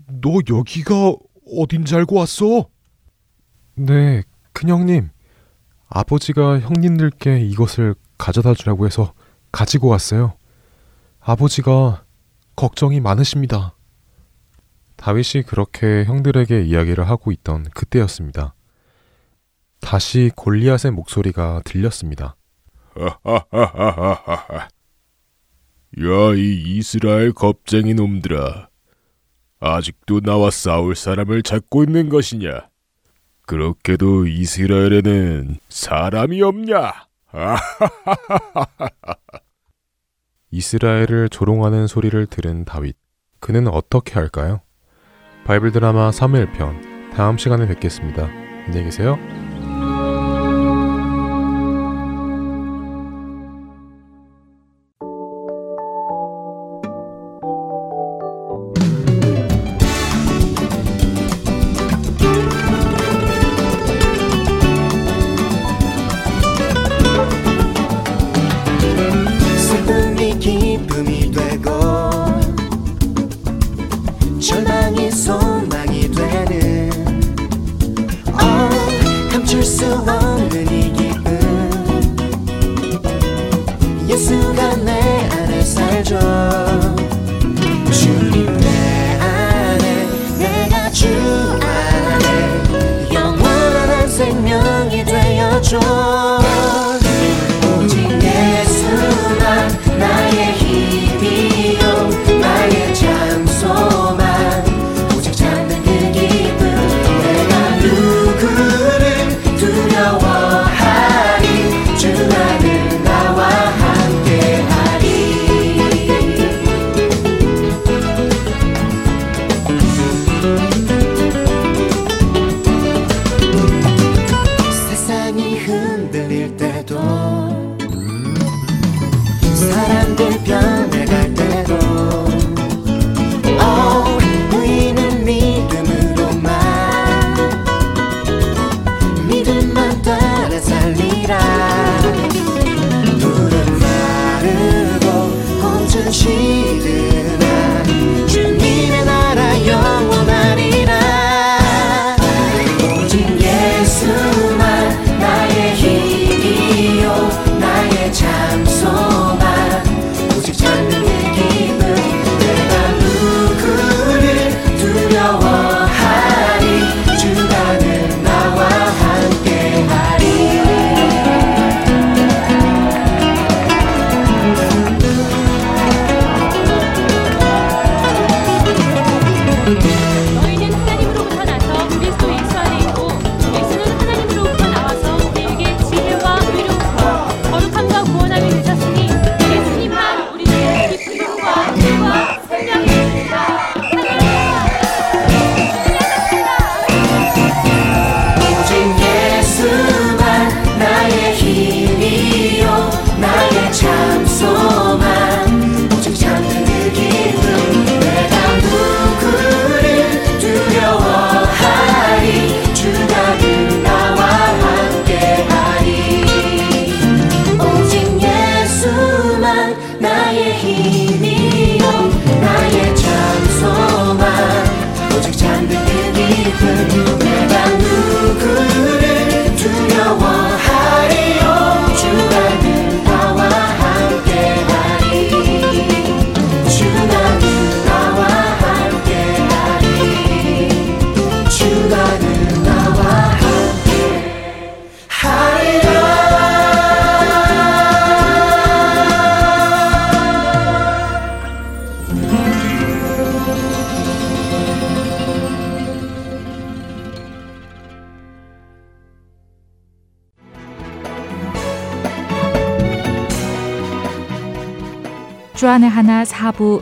[0.08, 1.14] 너 여기가
[1.56, 2.70] 어딘지 알고 왔어?
[3.76, 5.12] 네, 큰형님.
[5.90, 9.14] 아버지가 형님들께 이것을 가져다 주라고 해서
[9.52, 10.36] 가지고 왔어요.
[11.20, 12.04] 아버지가
[12.56, 13.76] 걱정이 많으십니다.
[15.00, 18.54] 다윗이 그렇게 형들에게 이야기를 하고 있던 그때였습니다.
[19.80, 22.36] 다시 골리앗의 목소리가 들렸습니다.
[26.02, 28.68] 야, 이 이스라엘 겁쟁이 놈들아.
[29.62, 32.68] 아직도 나와 싸울 사람을 찾고 있는 것이냐?
[33.46, 36.92] 그렇게도 이스라엘에는 사람이 없냐?
[40.52, 42.98] 이스라엘을 조롱하는 소리를 들은 다윗.
[43.40, 44.60] 그는 어떻게 할까요?
[45.50, 46.76] 바이블 드라마 3일편
[47.16, 48.30] 다음 시간에 뵙겠습니다.
[48.68, 49.18] 안녕히 계세요.